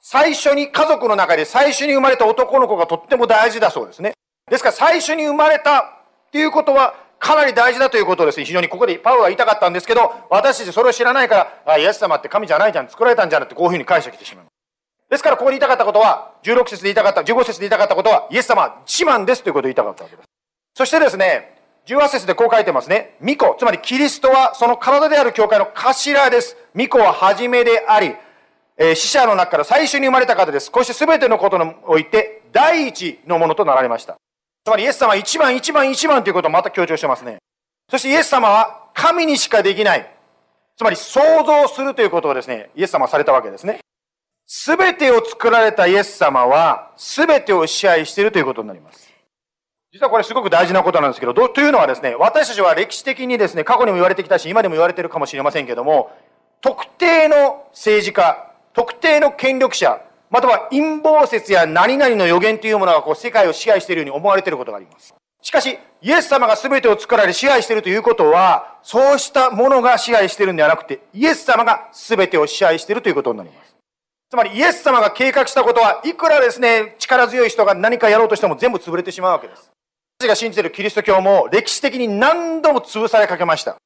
[0.00, 4.12] 最初に家族の中で最初に生まれた男の子がとっても大事だそうですね。
[4.48, 5.84] ですから最初に生まれたっ
[6.30, 14.44] ていうことはかなり大事だということをですね、非常にここでパウロは言いたかったんですけど、私たちそれを知らないから、あイエス様って神じゃないじゃん、作られたんじゃなくてこういうふうに解釈してしまう。
[15.10, 20.28] ですからここで言いたかったことは、16節で言いたかった、15節で言いたかったことは、イエス様は一番ですということを言いたかったわけです。
[20.76, 23.16] そしてですね、18節でこう書いてますね。
[23.20, 26.56] 巫女、つまりキリストはその体である教会の頭です。
[26.72, 28.14] 巫女は初めであり、
[28.76, 30.70] えー死者の中から最初に生まれた方です。
[30.70, 34.16] こうして全てのことにおいて第一のものとなられました。
[34.64, 37.38] つまりイエス様は一番一番一番ということをまた強調してますね。
[37.90, 40.10] そしてイエス様は神にしかできない。
[40.76, 43.78] つまり創造するということをですね、イエス様はされたわけですね。
[44.46, 49.13] すべてを作られたイエス様は、すべてを支配しているということになります。
[49.94, 56.10] 実はこれすごく大事なことなんですけど、どというのはですね、私たちは歴史的にですね、過去にも言われてきたし、今でも言われてるかもしれませんけども、
[56.60, 65.14] 特定の政治家、特定の権力者、または陰謀説や何々の予言というものがこう世界を支配しているように思われていることがあります。
[65.40, 73.76] しかし、イエス様が全てを作られ支配しているということは、そうしたものが支配しているんではなくて、イエス様が全てを支配しているということになります。
[74.28, 79.70] つまりイエス様が計画したことはいくらですね、力強い人が何かやろうとしても全部潰れてしまうわけです。
[80.28, 83.76] が信じてるキリスト教も歴史的に何度も潰されかけました。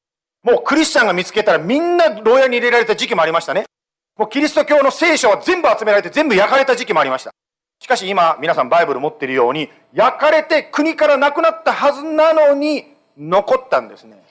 [0.43, 3.65] もうクリスチャンが見つけたらみんな牢屋に入れられた時期もありましたね。
[4.17, 7.31] もうキリスト教の聖書は全部集められて全部焼かれた時期もありました。
[7.81, 14.23] しかし今皆さんバイブル持ってるように焼かれて国からなくなったはずなのに残ったんですね。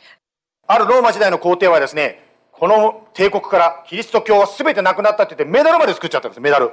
[0.67, 6.71] あるローマ時代の皇帝はですね、この帝国からキリスト教は全てなくなったって言ってメダルまで作っちゃったんです、メダル。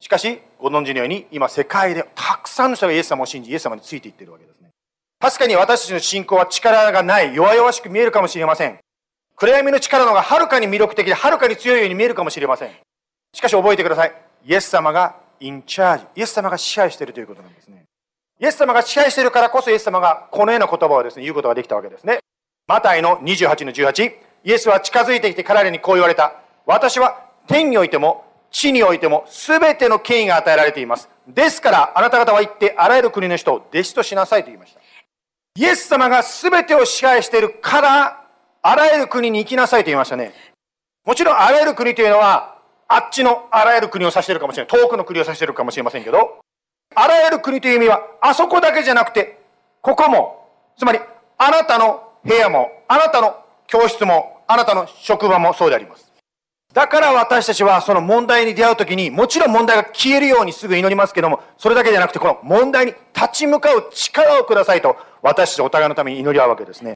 [0.00, 4.59] しかし、ご存知のように、今世界でたくさんの人がイエス様を信じ、イエス様についていってるわけです。
[5.20, 8.78] 確かに私たちの信仰は力がない、弱々しく見えるかもしれません。
[9.36, 12.70] 暗闇の力の方がはるかに魅力的で、はるかに強いように見えるかもしれません。
[13.34, 14.12] しかし覚えてください。
[14.46, 17.84] イエス様がインチャージ、イエス様が支配しているということなんですね。
[18.40, 22.20] イエス様が支配しているからこそイエス様がこのような言葉をですね、言うことができたわけですね。
[22.66, 24.12] マタイの28の18、
[24.44, 26.34] イエスは近づいてきて彼らにこう言われた。
[26.64, 31.10] 私は天においても地においても全ての権威が与えられています。
[31.28, 34.79] ですからあなた方は行ってあらゆる国の人を弟子としなさいと言いました。
[35.56, 38.26] イエス様が全てを支配しているから
[38.62, 40.32] あらゆる国に行きなさいと言いましたね。
[41.04, 44.80] もちろんあらゆる国というのはあっちのあらゆる国を指しているかもしれない。
[44.80, 46.40] 遠くの国を指しているかもしれませんけど、
[46.94, 49.40] あらゆる国という意味はあそこだけじゃなくて、
[49.80, 50.98] ここも、つまり
[51.38, 53.36] あなたの部屋も、あなたの
[53.66, 56.09] 教室も、あなたの職場もそうであります。
[56.72, 66.94] だから私たちはその問題に出会うときに、もちろん問題が消えるようにすぐ祈りますけども、それだけじゃなくて、この問題に立ち向かう力をくださいと、私たちお互いのために祈り合うわけですね。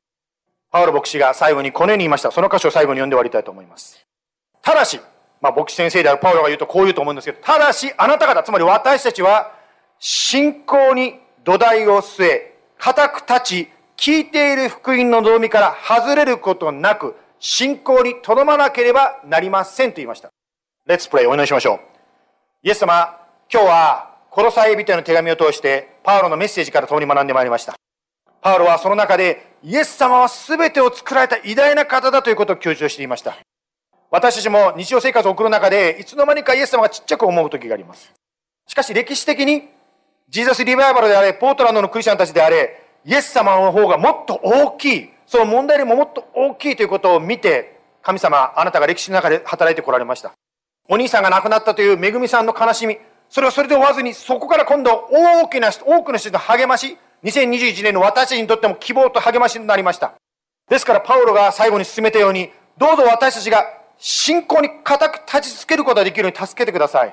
[0.70, 2.30] パウロ牧師が最後にこのように言いました。
[2.30, 4.04] その箇所を最後に読んで終わりたいと思います。
[4.62, 5.00] ただし、
[5.40, 9.52] まあ、牧師先生であるパウロが言うとこう言うと思うんですけど、ただしあなた方、つまり私たちは、
[9.98, 20.30] 信仰に土台を据え、固く立ち、聞いている福音の望みから外れることなく、信仰にとどまなければなりませんと言いました。
[20.88, 21.80] Let's pray お祈りしましょう。
[22.62, 23.18] イエス様、
[23.52, 27.74] 今日は、コロサイ人への手紙を通して、パウロのメッセージから共に学んでまいりました。
[28.40, 33.36] パウロはその中で、イエス様は全てを作られた偉大な方だということを強調していました。
[34.10, 38.12] 私たちも日常生活を送る中で、いつの間にかイエス様がちっちゃく思う時があります。
[38.66, 39.70] しかし歴史的に、
[40.28, 50.32] ジーザスリバイバルであれ、ポートランドのクリスチャンたちであれ、イエス様の方がもっと大きい、その問題よりももっと大きいということを見て、神様、あなたが歴史の中で働いてこられました。
[50.88, 52.98] お兄さんが亡くなったというめぐみさんの悲しみ、
[53.30, 60.12] それはそれで終わずに、そこから今度大きな人、多くの人の励まし、2021年の私たちにとっても希望と励ましになりました。
[60.68, 63.64] ですから、パウロが最後に進めたように、どうぞ私たちが
[63.98, 67.12] 信仰に固く立ち続けることができるように助けてください。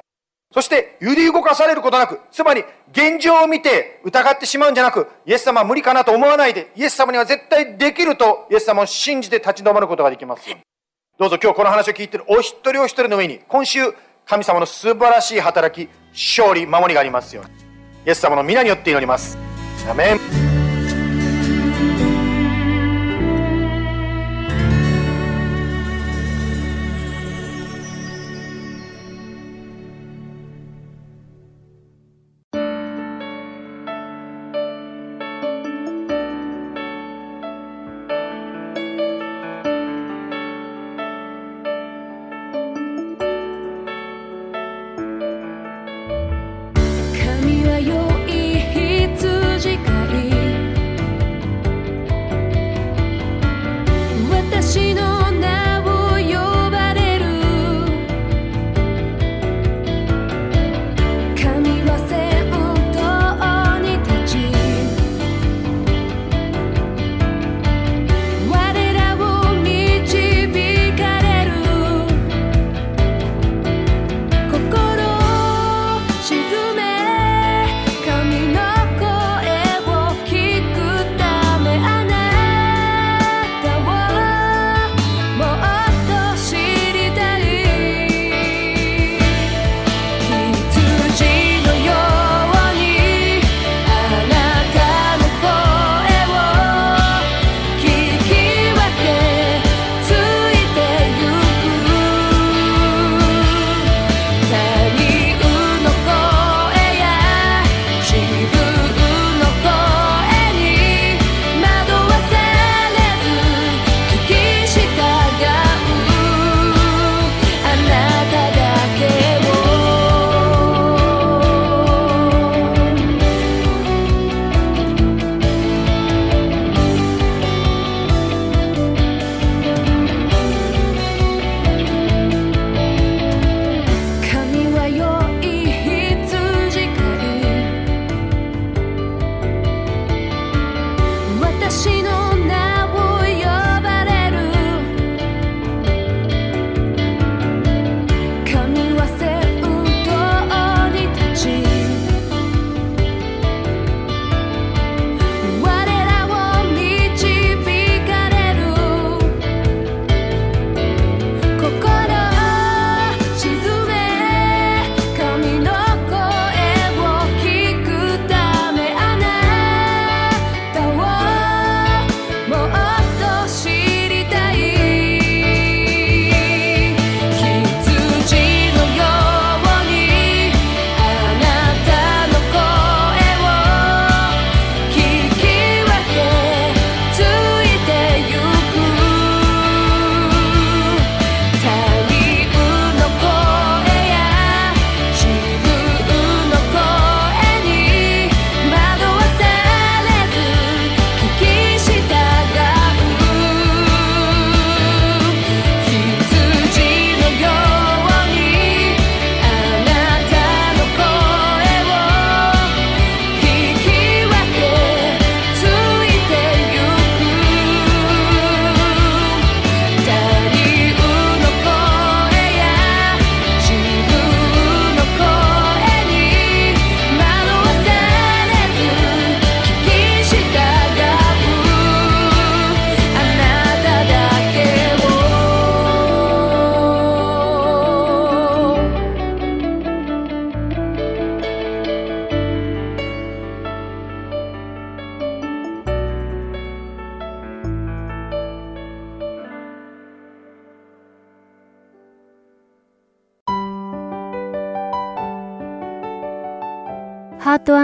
[0.54, 10.50] そして、揺り動かされることなく、つまり、現状を見て疑ってしまうんじゃなく、イエス様は無理かなと思わないで、イエス様には絶対できると、イエス様を信じて立ち止まることができます。
[11.18, 13.80] どうぞ今日この話を聞いているお一人お一人の上に、今週、
[14.26, 17.52] 神様の素晴らしい働き、勝利、守りがありますように。
[18.06, 19.38] イエス様の皆によって祈ります。
[19.90, 20.51] アメン。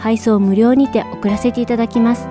[0.00, 2.28] 配送無料にて送らせていただきます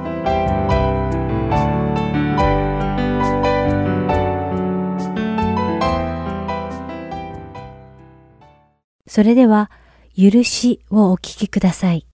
[9.07, 9.71] それでは、
[10.15, 12.05] 許しをお聞きください。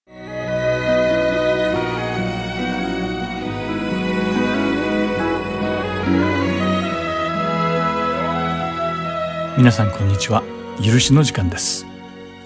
[9.57, 10.41] 皆さんこんにちは。
[10.83, 11.85] 許しの時間です。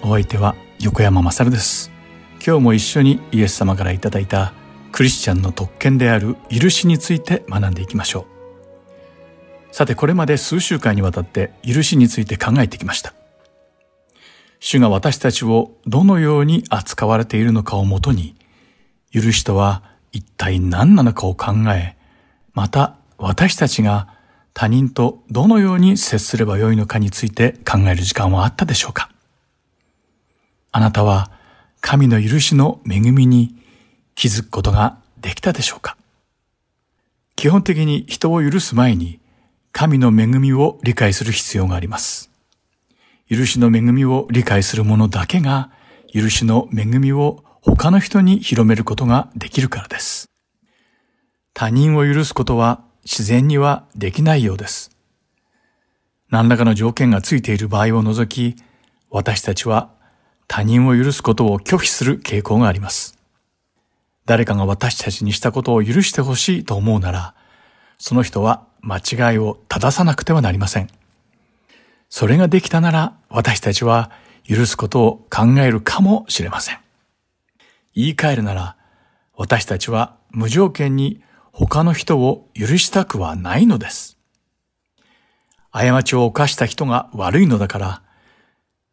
[0.02, 1.90] お相手は横山まさるです。
[2.44, 4.54] 今日も一緒にイエス様からいただいた
[4.92, 9.74] クリスチャンの特権である許しについて学んでいきましょう。
[9.74, 13.12] さてこれまで数週間にわたって許しについて考えてきました。
[14.58, 18.34] 主が私たちをどのように扱われているのかをもとに、
[19.12, 21.96] 許しとは一体何なのかを考え、
[22.54, 24.08] また私たちが
[24.54, 29.10] 他人とどのように接すればよいのかについて考える時間はあったでしょうか
[30.72, 31.30] あなたは
[31.80, 33.56] 神の許しの恵みに
[34.14, 35.96] 気づくことができたでしょうか？
[37.36, 39.18] 基本的に人を許す前に
[39.72, 42.30] 神の恵みを理解する必要があります。
[43.30, 45.70] 許しの恵みを理解する者だけが
[46.12, 50.28] 許しの恵みを他の人に広めることができるからです。
[51.54, 54.90] 他人を許すことは自然にはできないようです。
[56.28, 58.62] 何らかの条件がついている場合を除き、
[59.10, 59.90] 私たちは
[60.52, 63.16] 他人を許すことを拒否する傾向があります。
[64.26, 67.34] 誰かが私たちにしたことを許してほしいと思うなら、
[67.98, 70.88] その人は間違いを正さなくてはなりません。
[72.08, 74.10] それができたなら私たちは
[74.44, 76.80] 許すことを考えるかもしれません。
[77.94, 78.76] 言い換えるなら
[79.36, 81.22] 私たちは無条件に
[81.52, 84.18] 他の人を許したくはないのです。
[85.70, 88.02] 過ちを犯した人が悪いのだから、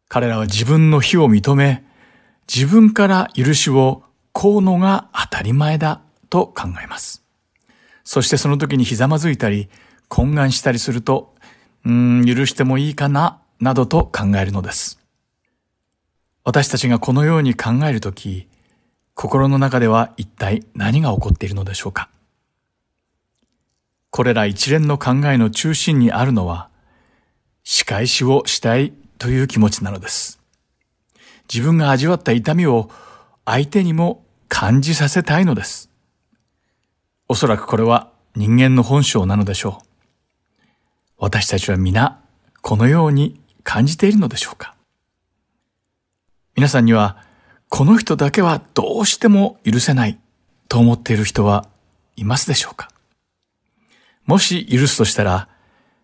[0.08, 1.84] 彼らは自分の非を認め、
[2.52, 4.02] 自分から許しを
[4.32, 6.00] こうのが当たり前だ
[6.30, 7.22] と考えます。
[8.04, 9.68] そしてその時にひざまずいたり、
[10.08, 11.34] 懇願したりすると、
[11.84, 14.98] うーん、許してもいいかな、などと考えるのです。
[16.42, 18.48] 私たちがこのように考えるとき、
[19.12, 22.08] 心の中では一体何が起こっているのでしょうか
[24.10, 26.70] これら一連の考えの中心にあるのは、
[27.62, 30.38] 仕返しをしたいという気持ちなのです。
[31.52, 32.90] 自分が味わった痛みを
[33.44, 35.90] 相手にも感じさせたいのです。
[37.28, 39.88] おそらくこれは人間の本性なのでしょう。
[41.18, 42.20] 私たちは皆
[42.62, 44.74] このように感じているのでしょうか
[46.54, 47.24] 皆さんには
[47.68, 50.18] この人だけはどうしても許せない
[50.68, 51.66] と思っている人は
[52.16, 52.90] いますでしょうか
[54.26, 55.48] もし許すとしたら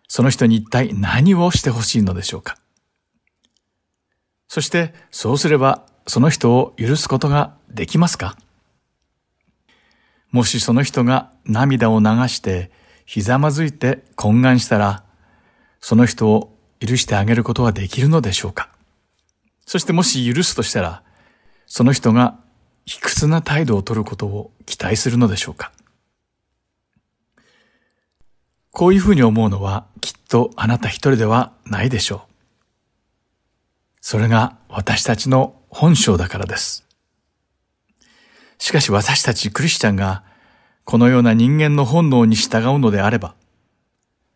[0.09, 2.57] その人に一体何をしてほしいのでしょうか
[4.55, 8.37] そしてそうすればその人を許すことができますか？
[10.31, 12.71] もしその人が涙を流して
[13.05, 15.03] ひざまずいて懇願したら
[15.81, 18.69] その人を許してあげることはできるのでしょうか？
[19.67, 21.03] そしてもし許すとしたら、
[21.67, 22.39] その人が
[22.87, 25.73] 卑屈な態度を取ることを期待するのでしょうか？
[28.71, 32.34] こういうふうに思うのはきっとあなた一人ではないでしょう。
[34.07, 36.85] それが私たちの本性だからです。
[38.59, 40.23] しかし私たちクリスチャンが
[40.85, 43.35] このような人間の本能に従うのであれば、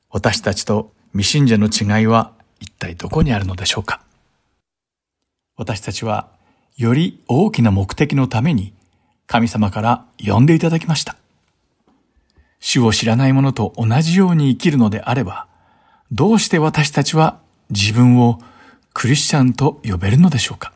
[0.09, 4.01] 私たちと未信者の違いは一体どこにあるのでしょうか
[5.59, 6.31] 私たちは
[6.79, 8.73] より大きな目的のために
[9.27, 11.15] 神様から呼んでいただきました。
[12.59, 15.47] 主を知らない者と同じように生きるのであれば、
[16.11, 17.39] どうして私たちは
[17.69, 18.41] 自分を
[19.01, 20.73] クリスチャンと呼べるのでしょうか？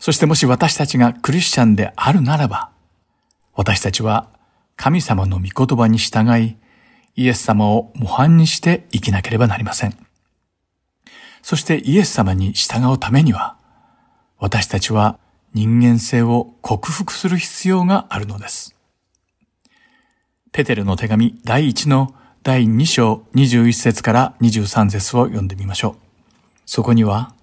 [0.00, 2.70] そしてもし私たちがクリスチャンであるならば、
[3.52, 4.30] 私たちは
[4.74, 6.56] 神様の御言葉に従い、
[7.14, 9.94] イエス様を模範にして生きなければなりません。
[11.42, 13.58] そしてイエス様に従うためには、
[14.38, 15.18] 私たちは
[15.52, 18.74] 人間性を克服する必要があるのです。
[20.52, 26.03] ペテルの手紙第1の第2章21節から23節を読んでみましょう。
[26.66, 27.34] そこには、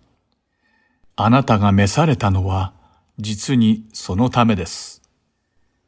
[1.15, 2.73] あなたが召されたのは
[3.19, 5.01] 実にそのためです。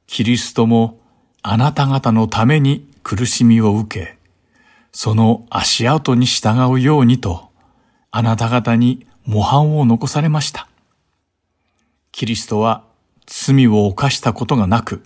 [0.05, 0.99] キリストも
[1.41, 4.17] あなた方のために苦しみを受け、
[4.91, 7.49] その足跡に従うようにと、
[8.11, 10.67] あなた方に模範を残されました。
[12.11, 12.83] キリストは
[13.25, 15.03] 罪を犯したことがなく、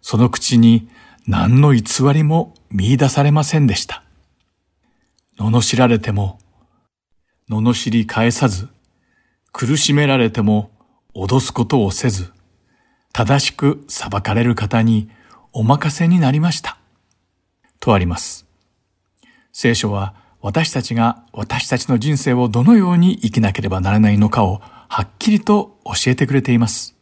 [0.00, 0.88] その口に
[1.26, 1.82] 何の偽
[2.12, 4.02] りも見出されませんでした。
[5.38, 6.38] 罵られても、
[7.60, 8.68] 罵り返さず、
[9.52, 10.70] 苦しめられても
[11.14, 12.32] 脅すことをせず、
[13.12, 15.10] 正しく裁かれる方に
[15.52, 16.78] お任せになりました。
[17.78, 18.46] とあります。
[19.52, 26.96] 聖書は私たちが私たちの人生をどのように生きなければならないのかをはっきりと教えてくれています。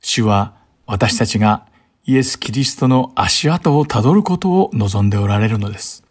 [0.00, 0.54] 主は
[0.86, 1.66] 私たちが
[2.04, 6.02] イエス・キリストの足跡をたどることを望んでおられるのです。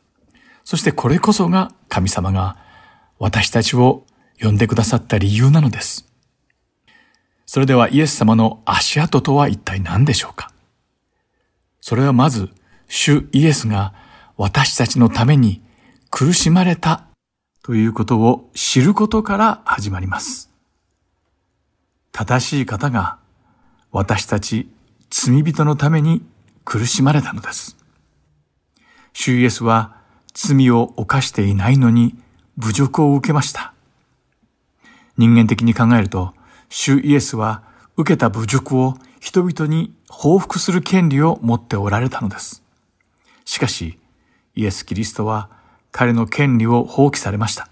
[0.64, 2.58] そしてこれこそが神様が
[3.20, 4.06] 私たちを
[4.40, 6.08] 呼んでくださった理由なのです。
[7.46, 10.52] それではイエス様の足跡とは一体何でしょうか？
[11.82, 12.50] それはまず、
[12.90, 13.94] 主イエスが
[14.36, 15.62] 私たちのために
[16.10, 17.06] 苦しまれた
[17.64, 20.50] ということを知ることから始まります。
[22.12, 23.18] 正しい方が
[23.92, 24.70] 私たち
[25.10, 26.22] 罪人のために
[26.66, 27.78] 苦しまれたのです。
[29.14, 29.96] 主イエスは
[30.34, 32.16] 罪を犯していないのに
[32.58, 33.74] 侮辱を受けました。
[35.18, 36.34] 人間的に考えると、
[36.70, 37.64] 主イエスは
[37.96, 42.64] 受けた侮辱を人々に報復する権利を持っておられたのです。
[43.46, 44.00] しかし、
[44.56, 45.50] イエス・キリストは
[45.92, 47.70] 彼の権利を放棄されました。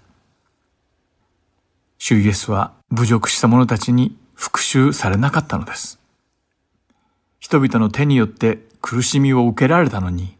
[1.98, 5.98] 主イエスは侮辱した者たちに復讐されなかったのです。
[7.38, 10.36] 人々の手によって苦しみを受けられたのに、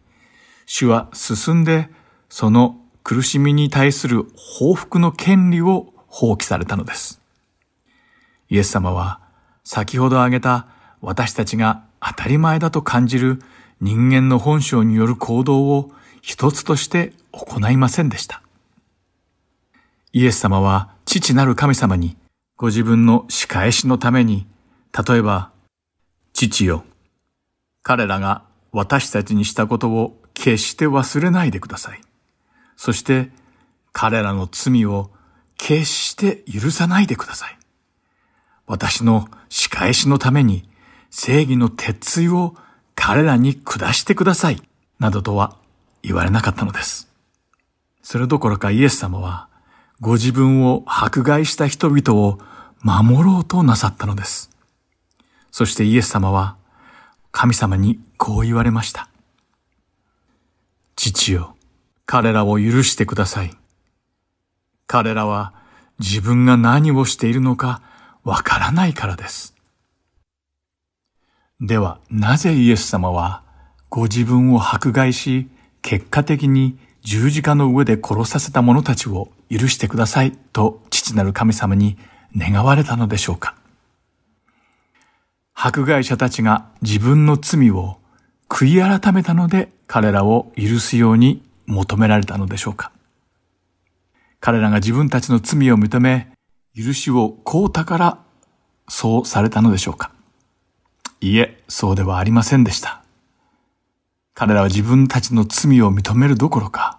[0.66, 1.88] 主は進んで
[2.28, 7.20] その苦しみに対する報復の権利を放棄されたのです。
[8.48, 9.20] イエス様は
[9.62, 10.66] 先ほど挙げた
[11.00, 13.38] 私たちが当たり前だと感じる
[13.80, 18.42] 人間の本性による行動を一つとして行いませんでした。
[20.12, 22.16] イエス様は父なる神様に
[22.56, 24.48] ご自分の仕返しのために、
[25.08, 25.52] 例えば、
[26.32, 26.82] 父よ、
[27.84, 28.42] 彼らが
[28.72, 32.05] 私たちにしたことを決して忘れないでください。
[32.76, 33.30] そして
[33.92, 35.10] 彼らの罪を
[35.58, 37.58] 決して許さないでください。
[38.66, 40.68] 私の仕返しのために
[41.10, 42.54] 正義の鉄槌を
[42.94, 44.62] 彼らに下してください。
[44.98, 45.56] などとは
[46.02, 47.08] 言われなかったのです。
[48.02, 49.48] それどころかイエス様は
[50.00, 52.38] ご自分を迫害した人々を
[52.82, 54.50] 守ろうとなさったのです。
[55.50, 56.56] そしてイエス様は
[57.32, 59.08] 神様にこう言われました。
[60.96, 61.55] 父よ、
[62.06, 63.50] 彼らを許してください。
[64.86, 65.52] 彼らは
[65.98, 67.82] 自分が何をしているのか
[68.24, 69.54] わからないからです。
[71.60, 73.42] では、なぜイエス様は
[73.88, 75.48] ご自分を迫害し、
[75.82, 81.96] 結果的に十字架の上で殺させた者たちを許してくださいと父なる神様に
[82.36, 83.54] 願われたのでしょうか
[85.54, 87.98] 迫害者たちが自分の罪を
[88.48, 92.92] 悔い改めたので彼らを許すように求められたのでしょうか？
[94.40, 96.32] 彼らが自分たちの罪を認め、
[96.76, 98.18] 許しをこうたから
[98.88, 100.12] そうされたのでしょうか？
[101.20, 103.02] いえ、そうではありませんでした。
[104.34, 106.98] 彼らは自分たちの罪を認めるどころか、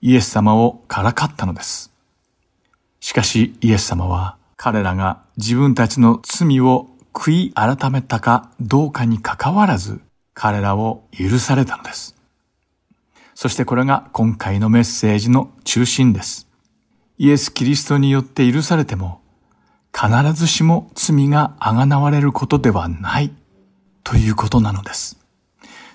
[0.00, 1.92] イエス様をからかったのです。
[2.98, 10.00] しかしイエス様は彼らが自分たちの罪を悔い改めたかどうかにかかわらず
[10.34, 12.16] 彼らを許されたのです。
[13.40, 16.46] そしてこれが今回のメッセージの中心です。
[17.16, 19.22] イエス・キリストによって許されても、
[19.98, 23.32] 必ずしも罪があがなわれることではない
[24.04, 25.18] ということなのです。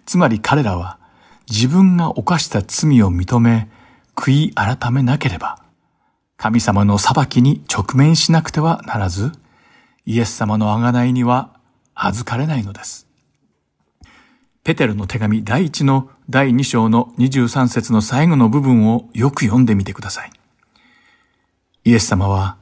[0.08, 0.98] つまり彼らは
[1.48, 3.70] 自分が犯した罪を認め、
[4.16, 5.62] 悔い改めなければ、
[6.38, 9.32] 神様の裁きに直面しなくてはならず、
[10.08, 11.52] イエス様の贖いには
[11.94, 13.06] 預かれないのです。
[14.64, 20.32] ペテルの手紙第一の第二章の23節の最後の部分をよく読んでみてください。
[21.84, 22.58] イエス様は、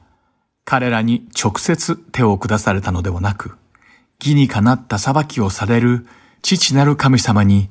[0.66, 3.56] 彼らに直接手を下されたのではなく、
[4.20, 6.06] 義にかなった裁きをされる
[6.42, 7.70] 父なる神様に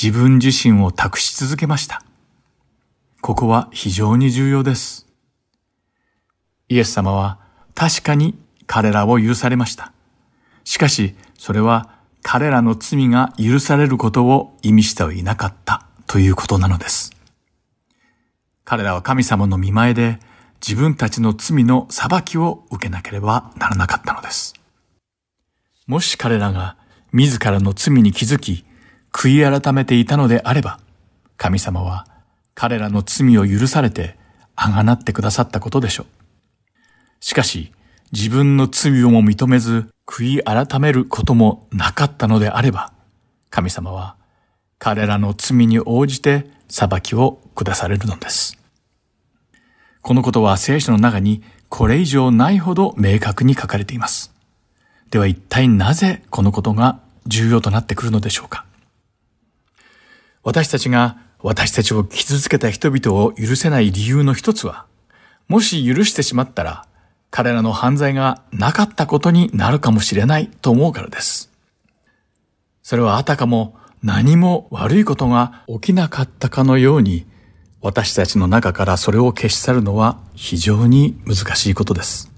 [0.00, 2.02] 自分自身を託し続けました。
[3.20, 5.06] ここは非常に重要です。
[6.68, 7.40] イエス様は
[7.74, 9.92] 確かに彼らを許されました。
[10.64, 11.91] しかし、それは
[12.22, 17.12] 彼らの罪が許されることを意味してはいなかったということなのです。
[18.64, 20.18] 彼らは神様の見前で
[20.66, 24.54] 自分たちの罪の裁きを受けなければならなかったのです。
[25.86, 26.76] もし彼らが
[27.12, 28.64] 自らの罪に気づき、
[29.12, 30.78] 悔い改めていたのであれば、
[31.36, 32.06] 神様は
[32.54, 34.16] 彼らの罪を許されて、
[34.54, 36.06] あがなってくださったことでしょう。
[37.20, 37.72] しかし、
[38.12, 42.92] 自分の罪をも認めず、悔い改めることもなかったのであれば、
[43.50, 44.16] 神様は
[44.78, 48.58] 彼らの罪に応じて裁きを下されるのです。
[50.00, 54.32] このことは聖書の中にこれ以上ないほど明確に書かれています。
[55.10, 58.64] では一体なぜこのことが重要となってくるのでしょうか
[60.42, 64.86] 私たちが私たちを傷つけた人々を許せない理由の一つは、
[65.48, 66.86] もし許してしまったら
[67.32, 71.50] 彼らの犯罪がなかったことになるかもしれないと思うからです。
[72.82, 77.24] それはあたかも何も悪いことが起きなかったかのように
[77.80, 82.30] 私たちの中からそれを消し去るのは非常に難しいことです。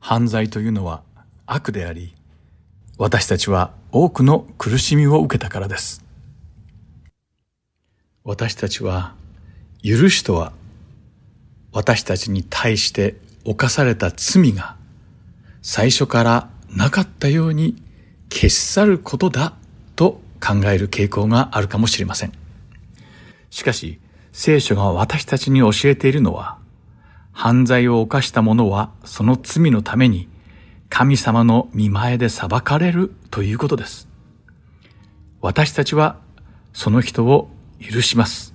[0.00, 1.02] 犯罪というのは
[1.46, 2.14] 悪であり、
[2.98, 6.04] 私たちは多くの苦しみを受けたからです。
[8.22, 9.14] 私たちは、
[9.82, 10.52] 許しとは、
[11.74, 14.76] 私たちに対して犯された罪が
[15.60, 17.82] 最初からなかったように
[18.32, 19.54] 消し去ることだ
[19.96, 22.32] と考える傾向があるかもしれません。
[23.50, 23.98] しかし、
[24.32, 26.58] 聖書が私たちに教えているのは、
[27.32, 30.28] 犯罪を犯した者はその罪のために
[30.88, 34.08] 神様の見前で裁かれるということです。
[35.40, 36.18] 私たちは
[36.72, 37.48] その人を
[37.80, 38.54] 許します。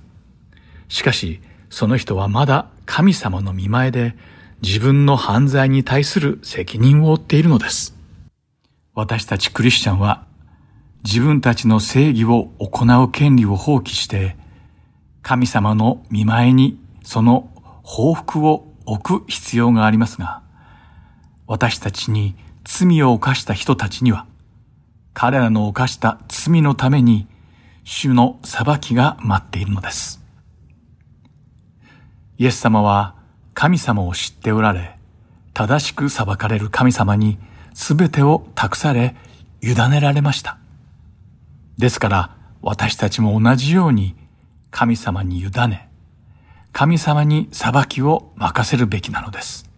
[0.88, 1.40] しかし、
[1.70, 4.14] その人はまだ神様の見前で
[4.60, 7.96] 自分の犯罪に対する責任を負っているのです。
[8.94, 10.26] 私たちクリスチャンは
[11.04, 14.36] 自分たちの正義を行う権利を放棄して
[15.22, 17.50] 神様の見前にその
[17.82, 20.42] 報復を置く必要がありますが、
[21.46, 24.26] 私たちに罪を犯した人たちには、
[25.14, 27.26] 彼らの犯した罪のために
[27.84, 30.19] 主の裁きが待っているのです。
[32.40, 33.16] イエス様は
[33.52, 34.96] 神様を知っておられ、
[35.52, 37.36] 正しく裁かれる神様に
[37.74, 39.14] 全てを託され、
[39.60, 40.56] 委ねられました。
[41.76, 44.16] ですから私たちも同じように
[44.70, 45.90] 神様に委ね、
[46.72, 49.68] 神様に裁きを任せるべきなのです。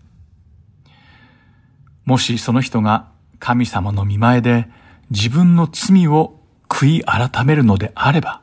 [2.05, 3.09] もしその人が
[3.41, 4.69] 神様の見前で
[5.11, 6.39] 自分の罪を
[6.69, 8.41] 悔い改めるのであれば、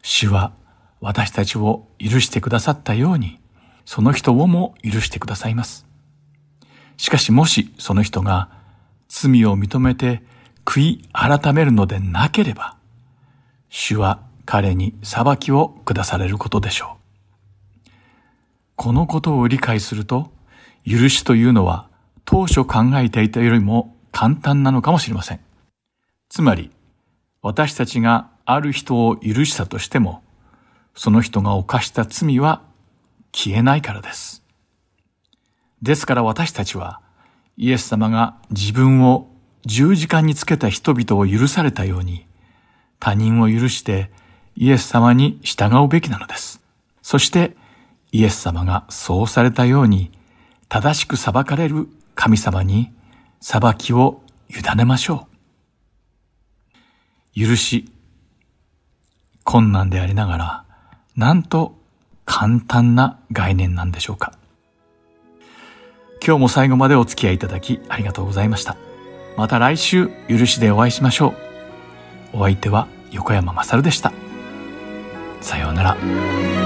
[0.00, 0.52] 主は
[1.00, 3.38] 私たちを許してくださったように、
[3.84, 5.86] その人をも許してくださいます。
[6.96, 8.50] しかしもしその人が
[9.08, 10.22] 罪を認めて
[10.64, 12.76] 悔い改めるのでなければ、
[13.70, 17.90] 主は彼に裁きを下されることでしょう。
[18.76, 20.30] このことを理解すると、
[20.86, 21.88] 許しというのは
[22.24, 25.40] 当初考えていたよりも簡単なのかもしれません。
[26.28, 26.70] つまり、
[27.40, 30.22] 私たちがある人を許したとしても、
[30.98, 32.60] その人が犯した罪は
[33.32, 34.42] 消えないからです。
[35.80, 37.00] ですから私たちは、
[37.56, 39.28] イエス様が自分を
[39.64, 42.26] 十字架につけた人々を許されたように、
[42.98, 44.10] 他人を許して
[44.56, 46.60] イエス様に従うべきなのです。
[47.00, 47.56] そして
[48.10, 50.10] イエス様がそうされたように
[50.68, 51.86] 正しく裁かれる
[52.16, 52.92] 神様に
[53.40, 55.28] 裁きを委ねましょ
[57.36, 57.40] う。
[57.40, 57.88] 許し、
[59.44, 60.67] 困難でありながら、
[61.18, 61.74] なんと
[62.24, 64.34] 簡単な概念なんでしょうか。
[66.24, 68.76] 今日も最後までお付き合いいただきありがとうございました。
[69.36, 71.34] また来週、許しでお会いしましょ
[72.32, 72.36] う。
[72.38, 74.12] お相手は横山まさるでした。
[75.40, 76.57] さようなら。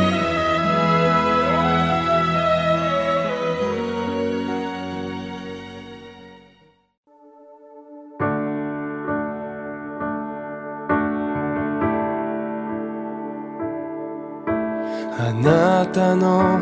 [15.42, 16.60] なたの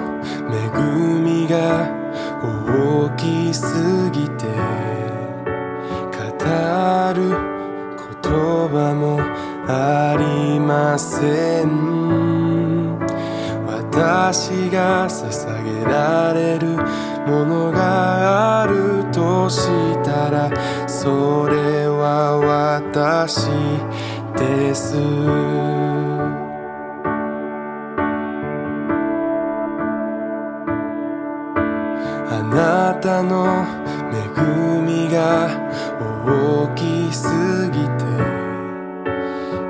[0.49, 0.71] 恵
[1.21, 1.87] みが
[2.43, 4.47] 大きすぎて
[6.17, 6.23] 語
[7.15, 7.29] る
[8.23, 8.33] 言
[8.73, 9.21] 葉も
[9.69, 12.99] ありません。
[13.67, 16.69] 私が捧げられる
[17.27, 19.69] ものがあるとし
[20.05, 20.51] たら
[20.89, 23.47] それは私
[24.39, 25.90] です。
[33.01, 33.65] たの
[34.13, 34.29] 恵
[34.83, 35.49] みが
[36.27, 37.27] 大きす
[37.73, 38.05] ぎて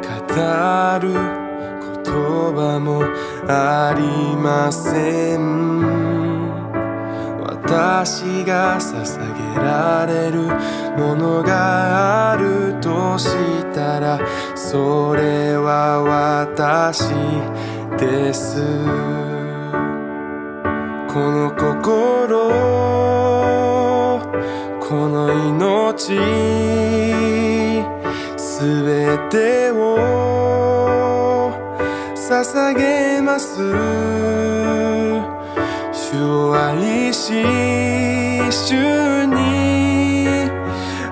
[0.02, 0.34] 語
[0.98, 1.12] る
[1.94, 2.12] 言
[2.54, 3.04] 葉も
[3.46, 4.02] あり
[4.36, 5.40] ません。
[7.40, 10.42] 私が捧げられる
[10.98, 13.28] ものがあるとし
[13.72, 14.18] たら
[14.56, 17.10] それは私
[17.96, 18.60] です。
[21.12, 22.99] この心
[24.90, 26.16] この命
[28.36, 31.52] すべてを
[32.16, 33.60] 捧げます
[35.92, 37.40] 主を愛し
[38.50, 40.50] 主に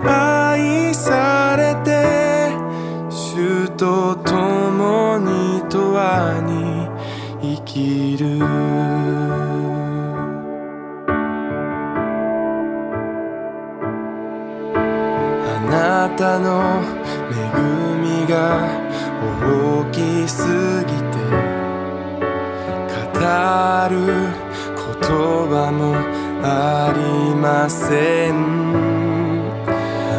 [0.04, 2.50] 愛されて
[3.08, 5.94] 主と共に永
[6.40, 8.77] 遠に生きる
[16.18, 16.82] たの
[17.30, 17.34] 恵
[18.02, 18.34] みが
[19.22, 20.42] 大きす
[20.84, 21.16] ぎて
[23.14, 23.20] 語
[23.88, 23.94] る
[24.74, 25.06] 言
[25.48, 25.94] 葉も
[26.42, 26.98] あり
[27.36, 28.34] ません。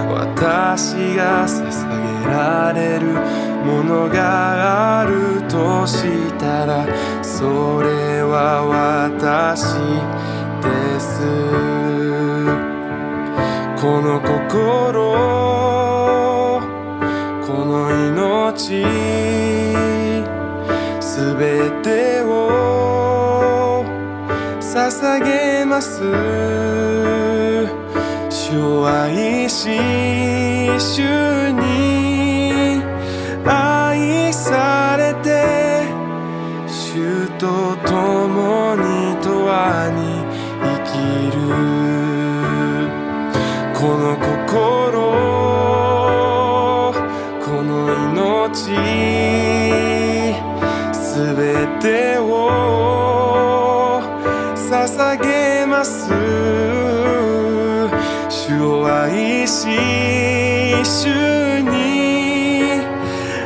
[0.09, 1.59] 私が捧
[2.23, 3.07] げられる
[3.65, 5.97] ものがあるとし
[6.37, 6.87] たら
[7.21, 9.75] それは私
[10.63, 11.19] です。
[13.81, 15.68] この心
[18.69, 18.85] し
[21.01, 23.83] すべてを
[24.61, 26.03] 捧げます。
[28.29, 29.69] 主を愛し
[30.77, 32.83] 主に
[33.43, 34.28] 愛
[48.49, 48.73] 命
[50.91, 54.01] すべてを
[54.55, 56.09] 捧げます。
[58.29, 59.67] 主を愛し
[60.83, 62.81] 主に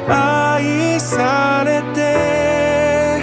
[0.07, 3.21] 愛されて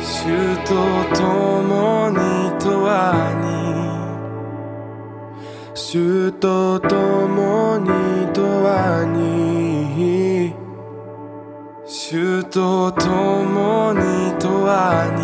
[0.00, 0.74] 主と
[1.16, 2.18] 共に
[2.60, 3.44] 永遠に
[5.74, 7.03] 主と共に
[12.54, 14.00] と共に
[14.38, 14.46] 永
[15.08, 15.23] 遠に